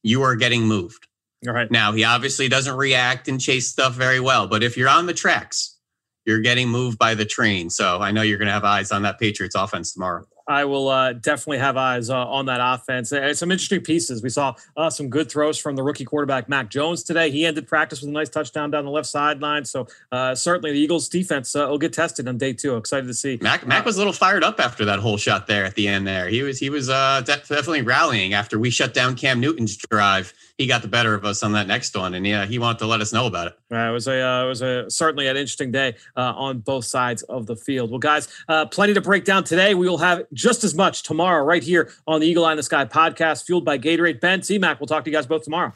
you 0.02 0.22
are 0.22 0.34
getting 0.34 0.62
moved. 0.62 1.08
All 1.46 1.52
right. 1.52 1.70
Now, 1.70 1.92
he 1.92 2.04
obviously 2.04 2.48
doesn't 2.48 2.74
react 2.74 3.28
and 3.28 3.38
chase 3.38 3.68
stuff 3.68 3.92
very 3.92 4.18
well, 4.18 4.46
but 4.46 4.62
if 4.62 4.78
you're 4.78 4.88
on 4.88 5.04
the 5.04 5.12
tracks, 5.12 5.76
you're 6.24 6.40
getting 6.40 6.70
moved 6.70 6.96
by 6.96 7.14
the 7.14 7.26
train. 7.26 7.68
So 7.68 8.00
I 8.00 8.12
know 8.12 8.22
you're 8.22 8.38
going 8.38 8.46
to 8.46 8.52
have 8.52 8.64
eyes 8.64 8.92
on 8.92 9.02
that 9.02 9.18
Patriots 9.18 9.54
offense 9.54 9.92
tomorrow. 9.92 10.24
I 10.48 10.64
will 10.64 10.88
uh, 10.88 11.12
definitely 11.14 11.58
have 11.58 11.76
eyes 11.76 12.10
uh, 12.10 12.26
on 12.26 12.46
that 12.46 12.60
offense. 12.62 13.12
And 13.12 13.36
some 13.36 13.50
interesting 13.50 13.80
pieces. 13.80 14.22
We 14.22 14.28
saw 14.28 14.54
uh, 14.76 14.90
some 14.90 15.08
good 15.08 15.30
throws 15.30 15.58
from 15.58 15.76
the 15.76 15.82
rookie 15.82 16.04
quarterback 16.04 16.48
Mac 16.48 16.70
Jones 16.70 17.02
today. 17.02 17.30
He 17.30 17.44
ended 17.44 17.66
practice 17.66 18.00
with 18.00 18.10
a 18.10 18.12
nice 18.12 18.28
touchdown 18.28 18.70
down 18.70 18.84
the 18.84 18.90
left 18.90 19.08
sideline. 19.08 19.64
So 19.64 19.88
uh, 20.12 20.34
certainly 20.34 20.72
the 20.72 20.78
Eagles' 20.78 21.08
defense 21.08 21.54
uh, 21.56 21.66
will 21.68 21.78
get 21.78 21.92
tested 21.92 22.28
on 22.28 22.38
day 22.38 22.52
two. 22.52 22.76
Excited 22.76 23.06
to 23.06 23.14
see. 23.14 23.38
Mac 23.40 23.66
Mac 23.66 23.84
was 23.84 23.96
a 23.96 23.98
little 23.98 24.12
fired 24.12 24.44
up 24.44 24.60
after 24.60 24.84
that 24.84 25.00
whole 25.00 25.16
shot 25.16 25.46
there 25.46 25.64
at 25.64 25.74
the 25.74 25.88
end. 25.88 26.06
There 26.06 26.28
he 26.28 26.42
was 26.42 26.58
he 26.58 26.70
was 26.70 26.88
uh, 26.88 27.22
definitely 27.24 27.82
rallying 27.82 28.34
after 28.34 28.58
we 28.58 28.70
shut 28.70 28.94
down 28.94 29.16
Cam 29.16 29.40
Newton's 29.40 29.76
drive 29.76 30.32
he 30.58 30.66
got 30.66 30.82
the 30.82 30.88
better 30.88 31.14
of 31.14 31.24
us 31.24 31.42
on 31.42 31.52
that 31.52 31.66
next 31.66 31.94
one, 31.94 32.14
and 32.14 32.26
yeah, 32.26 32.46
he 32.46 32.58
wanted 32.58 32.78
to 32.78 32.86
let 32.86 33.00
us 33.00 33.12
know 33.12 33.26
about 33.26 33.48
it. 33.48 33.58
Uh, 33.70 33.76
it 33.76 33.92
was 33.92 34.08
a 34.08 34.20
uh, 34.20 34.44
it 34.44 34.48
was 34.48 34.62
a 34.62 34.90
certainly 34.90 35.26
an 35.26 35.36
interesting 35.36 35.70
day 35.70 35.94
uh, 36.16 36.32
on 36.34 36.60
both 36.60 36.84
sides 36.84 37.22
of 37.24 37.46
the 37.46 37.56
field. 37.56 37.90
Well, 37.90 37.98
guys, 37.98 38.28
uh, 38.48 38.66
plenty 38.66 38.94
to 38.94 39.00
break 39.00 39.24
down 39.24 39.44
today. 39.44 39.74
We 39.74 39.88
will 39.88 39.98
have 39.98 40.24
just 40.32 40.64
as 40.64 40.74
much 40.74 41.02
tomorrow 41.02 41.44
right 41.44 41.62
here 41.62 41.90
on 42.06 42.20
the 42.20 42.26
Eagle 42.26 42.44
Eye 42.44 42.52
in 42.52 42.56
the 42.56 42.62
Sky 42.62 42.84
podcast, 42.86 43.44
fueled 43.44 43.64
by 43.64 43.78
Gatorade. 43.78 44.20
Ben 44.20 44.42
C 44.42 44.58
Mac, 44.58 44.80
we'll 44.80 44.86
talk 44.86 45.04
to 45.04 45.10
you 45.10 45.16
guys 45.16 45.26
both 45.26 45.42
tomorrow. 45.42 45.74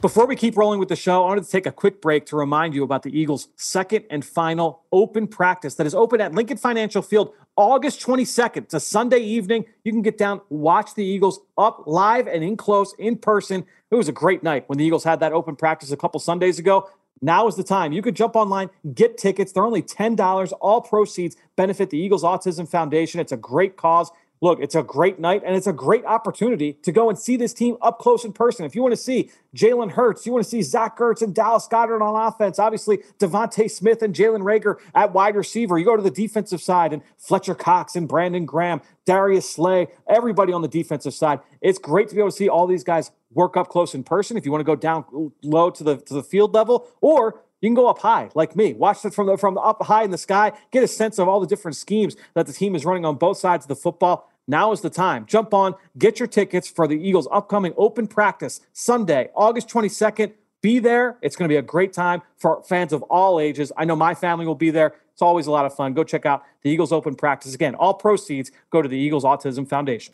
Before 0.00 0.24
we 0.24 0.34
keep 0.34 0.56
rolling 0.56 0.80
with 0.80 0.88
the 0.88 0.96
show, 0.96 1.24
I 1.24 1.28
wanted 1.28 1.44
to 1.44 1.50
take 1.50 1.66
a 1.66 1.72
quick 1.72 2.00
break 2.00 2.24
to 2.26 2.36
remind 2.36 2.74
you 2.74 2.84
about 2.84 3.02
the 3.02 3.14
Eagles' 3.18 3.48
second 3.56 4.06
and 4.08 4.24
final 4.24 4.84
open 4.92 5.26
practice 5.26 5.74
that 5.74 5.86
is 5.86 5.94
open 5.94 6.22
at 6.22 6.34
Lincoln 6.34 6.56
Financial 6.56 7.02
Field 7.02 7.34
August 7.54 8.00
22nd. 8.00 8.62
It's 8.62 8.72
a 8.72 8.80
Sunday 8.80 9.18
evening. 9.18 9.66
You 9.84 9.92
can 9.92 10.00
get 10.00 10.16
down, 10.16 10.40
watch 10.48 10.94
the 10.94 11.04
Eagles 11.04 11.40
up 11.58 11.82
live 11.86 12.28
and 12.28 12.42
in 12.42 12.56
close 12.56 12.94
in 12.98 13.18
person. 13.18 13.66
It 13.90 13.94
was 13.94 14.08
a 14.08 14.12
great 14.12 14.42
night 14.42 14.64
when 14.68 14.78
the 14.78 14.84
Eagles 14.86 15.04
had 15.04 15.20
that 15.20 15.34
open 15.34 15.54
practice 15.54 15.90
a 15.90 15.98
couple 15.98 16.18
Sundays 16.18 16.58
ago. 16.58 16.88
Now 17.20 17.46
is 17.46 17.56
the 17.56 17.62
time. 17.62 17.92
You 17.92 18.00
could 18.00 18.16
jump 18.16 18.36
online, 18.36 18.70
get 18.94 19.18
tickets. 19.18 19.52
They're 19.52 19.66
only 19.66 19.82
$10. 19.82 20.52
All 20.62 20.80
proceeds 20.80 21.36
benefit 21.56 21.90
the 21.90 21.98
Eagles 21.98 22.22
Autism 22.22 22.66
Foundation. 22.66 23.20
It's 23.20 23.32
a 23.32 23.36
great 23.36 23.76
cause. 23.76 24.10
Look, 24.42 24.60
it's 24.60 24.74
a 24.74 24.82
great 24.82 25.18
night 25.18 25.42
and 25.44 25.54
it's 25.54 25.66
a 25.66 25.72
great 25.72 26.04
opportunity 26.06 26.72
to 26.82 26.92
go 26.92 27.10
and 27.10 27.18
see 27.18 27.36
this 27.36 27.52
team 27.52 27.76
up 27.82 27.98
close 27.98 28.24
in 28.24 28.32
person. 28.32 28.64
If 28.64 28.74
you 28.74 28.80
want 28.80 28.92
to 28.92 29.00
see 29.00 29.30
Jalen 29.54 29.90
Hurts, 29.90 30.24
you 30.24 30.32
want 30.32 30.44
to 30.44 30.50
see 30.50 30.62
Zach 30.62 30.96
Ertz 30.96 31.20
and 31.20 31.34
Dallas 31.34 31.68
Goedert 31.70 32.00
on 32.00 32.26
offense, 32.26 32.58
obviously 32.58 32.98
DeVonta 33.18 33.70
Smith 33.70 34.02
and 34.02 34.14
Jalen 34.14 34.40
Reagor 34.40 34.76
at 34.94 35.12
wide 35.12 35.36
receiver. 35.36 35.78
You 35.78 35.84
go 35.84 35.96
to 35.96 36.02
the 36.02 36.10
defensive 36.10 36.62
side 36.62 36.94
and 36.94 37.02
Fletcher 37.18 37.54
Cox 37.54 37.96
and 37.96 38.08
Brandon 38.08 38.46
Graham, 38.46 38.80
Darius 39.04 39.48
Slay, 39.48 39.88
everybody 40.08 40.54
on 40.54 40.62
the 40.62 40.68
defensive 40.68 41.12
side. 41.12 41.40
It's 41.60 41.78
great 41.78 42.08
to 42.08 42.14
be 42.14 42.20
able 42.20 42.30
to 42.30 42.36
see 42.36 42.48
all 42.48 42.66
these 42.66 42.84
guys 42.84 43.10
work 43.32 43.58
up 43.58 43.68
close 43.68 43.94
in 43.94 44.04
person. 44.04 44.38
If 44.38 44.46
you 44.46 44.52
want 44.52 44.60
to 44.60 44.64
go 44.64 44.76
down 44.76 45.32
low 45.42 45.70
to 45.70 45.84
the 45.84 45.96
to 45.98 46.14
the 46.14 46.22
field 46.22 46.54
level, 46.54 46.88
or 47.02 47.42
you 47.60 47.68
can 47.68 47.74
go 47.74 47.88
up 47.88 47.98
high, 47.98 48.30
like 48.34 48.56
me. 48.56 48.72
Watch 48.72 49.04
it 49.04 49.12
from 49.12 49.26
the 49.26 49.36
from 49.36 49.58
up 49.58 49.82
high 49.82 50.02
in 50.02 50.10
the 50.10 50.18
sky. 50.18 50.52
Get 50.70 50.82
a 50.82 50.88
sense 50.88 51.18
of 51.18 51.28
all 51.28 51.40
the 51.40 51.46
different 51.46 51.76
schemes 51.76 52.16
that 52.34 52.46
the 52.46 52.52
team 52.52 52.74
is 52.74 52.86
running 52.86 53.04
on 53.04 53.16
both 53.16 53.36
sides 53.36 53.64
of 53.64 53.68
the 53.68 53.76
football. 53.76 54.29
Now 54.50 54.72
is 54.72 54.80
the 54.80 54.90
time. 54.90 55.26
Jump 55.26 55.54
on, 55.54 55.76
get 55.96 56.18
your 56.18 56.26
tickets 56.26 56.68
for 56.68 56.88
the 56.88 56.96
Eagles' 56.96 57.28
upcoming 57.30 57.72
open 57.76 58.08
practice 58.08 58.60
Sunday, 58.72 59.30
August 59.36 59.68
22nd. 59.68 60.32
Be 60.60 60.80
there. 60.80 61.18
It's 61.22 61.36
going 61.36 61.48
to 61.48 61.52
be 61.52 61.56
a 61.56 61.62
great 61.62 61.92
time 61.92 62.22
for 62.36 62.60
fans 62.64 62.92
of 62.92 63.02
all 63.04 63.38
ages. 63.38 63.70
I 63.76 63.84
know 63.84 63.94
my 63.94 64.12
family 64.12 64.46
will 64.46 64.56
be 64.56 64.70
there. 64.70 64.96
It's 65.12 65.22
always 65.22 65.46
a 65.46 65.52
lot 65.52 65.66
of 65.66 65.74
fun. 65.76 65.94
Go 65.94 66.02
check 66.02 66.26
out 66.26 66.42
the 66.62 66.70
Eagles 66.70 66.90
Open 66.90 67.14
Practice. 67.14 67.54
Again, 67.54 67.76
all 67.76 67.94
proceeds 67.94 68.50
go 68.70 68.82
to 68.82 68.88
the 68.88 68.98
Eagles 68.98 69.22
Autism 69.22 69.68
Foundation. 69.68 70.12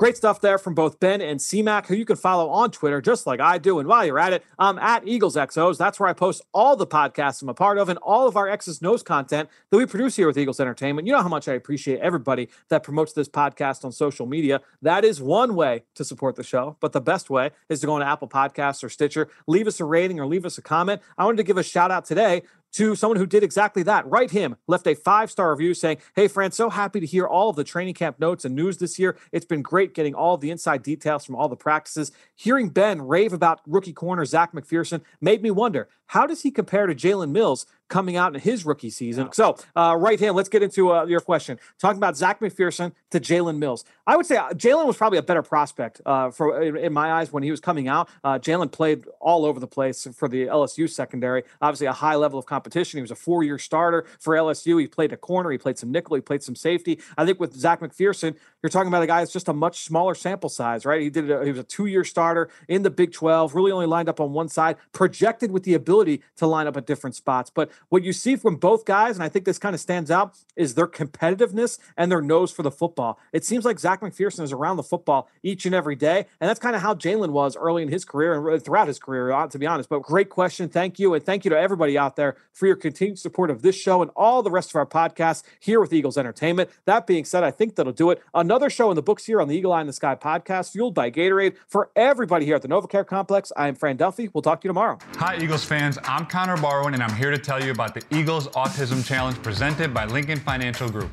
Great 0.00 0.16
stuff 0.16 0.40
there 0.40 0.56
from 0.56 0.74
both 0.74 0.98
Ben 0.98 1.20
and 1.20 1.38
CMAC, 1.38 1.84
who 1.84 1.94
you 1.94 2.06
can 2.06 2.16
follow 2.16 2.48
on 2.48 2.70
Twitter, 2.70 3.02
just 3.02 3.26
like 3.26 3.38
I 3.38 3.58
do. 3.58 3.80
And 3.80 3.86
while 3.86 4.02
you're 4.06 4.18
at 4.18 4.32
it, 4.32 4.42
I'm 4.58 4.78
at 4.78 5.06
Eagles 5.06 5.36
XOs. 5.36 5.76
That's 5.76 6.00
where 6.00 6.08
I 6.08 6.14
post 6.14 6.40
all 6.54 6.74
the 6.74 6.86
podcasts 6.86 7.42
I'm 7.42 7.50
a 7.50 7.54
part 7.54 7.76
of 7.76 7.90
and 7.90 7.98
all 7.98 8.26
of 8.26 8.34
our 8.34 8.48
X's 8.48 8.80
Nose 8.80 9.02
content 9.02 9.50
that 9.68 9.76
we 9.76 9.84
produce 9.84 10.16
here 10.16 10.26
with 10.26 10.38
Eagles 10.38 10.58
Entertainment. 10.58 11.06
You 11.06 11.12
know 11.12 11.20
how 11.20 11.28
much 11.28 11.48
I 11.48 11.52
appreciate 11.52 12.00
everybody 12.00 12.48
that 12.70 12.82
promotes 12.82 13.12
this 13.12 13.28
podcast 13.28 13.84
on 13.84 13.92
social 13.92 14.24
media. 14.24 14.62
That 14.80 15.04
is 15.04 15.20
one 15.20 15.54
way 15.54 15.82
to 15.96 16.02
support 16.02 16.34
the 16.34 16.44
show, 16.44 16.78
but 16.80 16.92
the 16.92 17.02
best 17.02 17.28
way 17.28 17.50
is 17.68 17.80
to 17.80 17.86
go 17.86 17.92
on 17.92 18.02
Apple 18.02 18.26
Podcasts 18.26 18.82
or 18.82 18.88
Stitcher, 18.88 19.28
leave 19.46 19.66
us 19.66 19.80
a 19.80 19.84
rating 19.84 20.18
or 20.18 20.24
leave 20.24 20.46
us 20.46 20.56
a 20.56 20.62
comment. 20.62 21.02
I 21.18 21.26
wanted 21.26 21.36
to 21.36 21.42
give 21.42 21.58
a 21.58 21.62
shout 21.62 21.90
out 21.90 22.06
today 22.06 22.44
to 22.72 22.94
someone 22.94 23.18
who 23.18 23.26
did 23.26 23.42
exactly 23.42 23.82
that. 23.84 24.08
Write 24.08 24.30
him, 24.30 24.56
left 24.66 24.86
a 24.86 24.94
five 24.94 25.30
star 25.30 25.50
review 25.50 25.74
saying, 25.74 25.98
Hey, 26.14 26.28
Fran, 26.28 26.52
so 26.52 26.70
happy 26.70 27.00
to 27.00 27.06
hear 27.06 27.26
all 27.26 27.50
of 27.50 27.56
the 27.56 27.64
training 27.64 27.94
camp 27.94 28.18
notes 28.20 28.44
and 28.44 28.54
news 28.54 28.78
this 28.78 28.98
year. 28.98 29.16
It's 29.32 29.44
been 29.44 29.62
great 29.62 29.94
getting 29.94 30.14
all 30.14 30.36
the 30.36 30.50
inside 30.50 30.82
details 30.82 31.24
from 31.24 31.36
all 31.36 31.48
the 31.48 31.56
practices. 31.56 32.12
Hearing 32.34 32.70
Ben 32.70 33.02
rave 33.02 33.32
about 33.32 33.60
rookie 33.66 33.92
corner 33.92 34.24
Zech 34.24 34.52
McPhearson 34.52 35.02
made 35.20 35.42
me 35.42 35.50
wonder 35.50 35.88
how 36.06 36.26
does 36.26 36.42
he 36.42 36.50
compare 36.50 36.86
to 36.86 36.94
Jalen 36.94 37.30
Mills, 37.30 37.66
coming 37.90 38.16
out 38.16 38.34
in 38.34 38.40
his 38.40 38.64
rookie 38.64 38.88
season. 38.88 39.26
Yeah. 39.26 39.32
So, 39.32 39.56
uh, 39.76 39.94
right 39.98 40.18
hand, 40.18 40.36
let's 40.36 40.48
get 40.48 40.62
into 40.62 40.92
uh, 40.92 41.04
your 41.04 41.20
question. 41.20 41.58
Talking 41.78 41.98
about 41.98 42.16
Zech 42.16 42.40
McPhearson 42.40 42.92
to 43.10 43.20
Jalen 43.20 43.58
Mills. 43.58 43.84
I 44.06 44.16
would 44.16 44.24
say 44.24 44.36
uh, 44.36 44.50
Jalen 44.50 44.86
was 44.86 44.96
probably 44.96 45.18
a 45.18 45.22
better 45.22 45.42
prospect 45.42 46.00
uh, 46.06 46.30
for 46.30 46.62
in, 46.62 46.76
in, 46.76 46.92
my 46.92 47.12
eyes 47.12 47.32
when 47.32 47.42
he 47.42 47.50
was 47.50 47.60
coming 47.60 47.88
out. 47.88 48.08
Uh, 48.24 48.38
Jalen 48.38 48.72
played 48.72 49.04
all 49.20 49.44
over 49.44 49.60
the 49.60 49.66
place 49.66 50.06
for 50.14 50.28
the 50.28 50.46
LSU 50.46 50.88
secondary. 50.88 51.42
Obviously, 51.60 51.86
a 51.86 51.92
high 51.92 52.14
level 52.14 52.38
of 52.38 52.46
competition. 52.46 52.98
He 52.98 53.02
was 53.02 53.10
a 53.10 53.16
four 53.16 53.42
year 53.42 53.58
starter 53.58 54.06
for 54.18 54.34
LSU. 54.34 54.80
He 54.80 54.86
played 54.86 55.12
a 55.12 55.16
corner, 55.16 55.50
he 55.50 55.58
played 55.58 55.78
some 55.78 55.90
nickel, 55.90 56.14
he 56.14 56.22
played 56.22 56.42
some 56.42 56.56
safety. 56.56 56.98
I 57.18 57.26
think 57.26 57.38
with 57.40 57.54
Zech 57.54 57.80
McPhearson, 57.80 58.36
you're 58.62 58.70
talking 58.70 58.88
about 58.88 59.02
a 59.02 59.06
guy 59.06 59.20
that's 59.20 59.32
just 59.32 59.48
a 59.48 59.52
much 59.52 59.84
smaller 59.84 60.14
sample 60.14 60.50
size, 60.50 60.86
right? 60.86 61.02
He 61.02 61.10
did. 61.10 61.30
A, 61.30 61.44
he 61.44 61.50
was 61.50 61.60
a 61.60 61.64
two 61.64 61.86
year 61.86 62.04
starter 62.04 62.48
in 62.68 62.82
the 62.82 62.90
Big 62.90 63.12
12, 63.12 63.54
really 63.54 63.72
only 63.72 63.86
lined 63.86 64.08
up 64.08 64.20
on 64.20 64.32
one 64.32 64.48
side, 64.48 64.76
projected 64.92 65.50
with 65.50 65.64
the 65.64 65.74
ability 65.74 66.22
to 66.36 66.46
line 66.46 66.66
up 66.66 66.76
at 66.76 66.86
different 66.86 67.16
spots. 67.16 67.50
But 67.50 67.70
what 67.88 68.04
you 68.04 68.12
see 68.12 68.36
from 68.36 68.56
both 68.56 68.84
guys, 68.84 69.16
and 69.16 69.24
I 69.24 69.28
think 69.28 69.44
this 69.44 69.58
kind 69.58 69.74
of 69.74 69.80
stands 69.80 70.10
out, 70.10 70.34
is 70.56 70.74
their 70.74 70.86
competitiveness 70.86 71.78
and 71.96 72.10
their 72.10 72.22
nose 72.22 72.52
for 72.52 72.62
the 72.62 72.70
football. 72.70 73.18
It 73.32 73.44
seems 73.44 73.64
like 73.64 73.78
Zech 73.78 74.00
McPhearson 74.00 74.42
is 74.42 74.52
around 74.52 74.76
the 74.76 74.82
football 74.82 75.28
each 75.42 75.66
and 75.66 75.74
every 75.74 75.96
day. 75.96 76.26
And 76.40 76.48
that's 76.48 76.60
kind 76.60 76.76
of 76.76 76.82
how 76.82 76.94
Jalen 76.94 77.30
was 77.30 77.56
early 77.56 77.82
in 77.82 77.88
his 77.88 78.04
career 78.04 78.48
and 78.48 78.64
throughout 78.64 78.88
his 78.88 78.98
career, 78.98 79.32
uh, 79.32 79.46
to 79.48 79.58
be 79.58 79.66
honest. 79.66 79.88
But 79.88 80.02
great 80.02 80.28
question. 80.28 80.68
Thank 80.68 80.98
you. 80.98 81.14
And 81.14 81.24
thank 81.24 81.44
you 81.44 81.50
to 81.50 81.58
everybody 81.58 81.98
out 81.98 82.16
there 82.16 82.36
for 82.52 82.66
your 82.66 82.76
continued 82.76 83.18
support 83.18 83.50
of 83.50 83.62
this 83.62 83.76
show 83.76 84.02
and 84.02 84.10
all 84.14 84.42
the 84.42 84.50
rest 84.50 84.70
of 84.70 84.76
our 84.76 84.86
podcasts 84.86 85.42
here 85.58 85.80
with 85.80 85.92
Eagles 85.92 86.18
Entertainment. 86.18 86.70
That 86.84 87.06
being 87.06 87.24
said, 87.24 87.42
I 87.42 87.50
think 87.50 87.76
that'll 87.76 87.92
do 87.92 88.10
it. 88.10 88.22
Another 88.34 88.70
show 88.70 88.90
in 88.90 88.96
the 88.96 89.02
books 89.02 89.24
here 89.24 89.40
on 89.40 89.48
the 89.48 89.56
Eagle 89.56 89.72
Eye 89.72 89.80
in 89.80 89.86
the 89.86 89.92
Sky 89.92 90.14
podcast, 90.14 90.72
fueled 90.72 90.94
by 90.94 91.10
Gatorade. 91.10 91.56
For 91.66 91.90
everybody 91.96 92.44
here 92.44 92.56
at 92.56 92.62
the 92.62 92.68
NovaCare 92.68 93.06
Complex, 93.06 93.52
I 93.56 93.68
am 93.68 93.74
Fran 93.74 93.96
Duffy. 93.96 94.28
We'll 94.32 94.42
talk 94.42 94.60
to 94.60 94.66
you 94.66 94.70
tomorrow. 94.70 94.98
Hi, 95.16 95.38
Eagles 95.40 95.64
fans. 95.64 95.98
I'm 96.04 96.26
Connor 96.26 96.56
Barwin, 96.56 96.94
and 96.94 97.02
I'm 97.02 97.14
here 97.14 97.30
to 97.30 97.38
tell 97.38 97.62
you 97.70 97.74
about 97.74 97.94
the 97.94 98.02
Eagles 98.16 98.48
Autism 98.48 99.06
Challenge 99.06 99.40
presented 99.42 99.94
by 99.94 100.04
Lincoln 100.04 100.40
Financial 100.40 100.88
Group. 100.88 101.10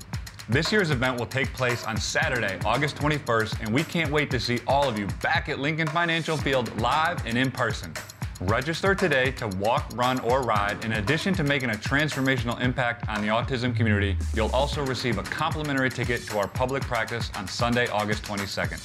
This 0.50 0.72
year's 0.72 0.90
event 0.90 1.20
will 1.20 1.28
take 1.28 1.54
place 1.54 1.86
on 1.86 1.98
Saturday, 1.98 2.58
August 2.66 2.96
21st, 2.96 3.62
and 3.62 3.74
we 3.74 3.84
can't 3.84 4.12
wait 4.12 4.32
to 4.32 4.40
see 4.40 4.60
all 4.66 4.90
of 4.90 4.98
you 4.98 5.08
back 5.22 5.50
at 5.50 5.60
Lincoln 5.60 5.88
Financial 5.88 6.36
Field 6.36 6.76
live 6.80 7.24
and 7.28 7.38
in 7.38 7.52
person. 7.52 7.94
Register 8.42 8.96
today 8.96 9.32
to 9.34 9.48
walk, 9.60 9.92
run, 9.96 10.20
or 10.22 10.42
ride. 10.42 10.84
In 10.84 10.94
addition 10.94 11.34
to 11.36 11.44
making 11.44 11.70
a 11.70 11.74
transformational 11.74 12.60
impact 12.60 13.08
on 13.08 13.22
the 13.22 13.28
autism 13.28 13.76
community, 13.76 14.18
you'll 14.34 14.52
also 14.52 14.84
receive 14.86 15.20
a 15.20 15.24
complimentary 15.24 15.92
ticket 15.92 16.24
to 16.28 16.40
our 16.40 16.48
public 16.48 16.82
practice 16.84 17.30
on 17.36 17.48
Sunday, 17.48 17.88
August 17.90 18.24
22nd. 18.24 18.82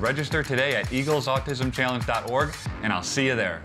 Register 0.00 0.42
today 0.42 0.76
at 0.76 0.86
eaglesautismchallenge.org, 0.86 2.54
and 2.82 2.92
I'll 2.92 3.02
see 3.02 3.26
you 3.26 3.36
there. 3.36 3.62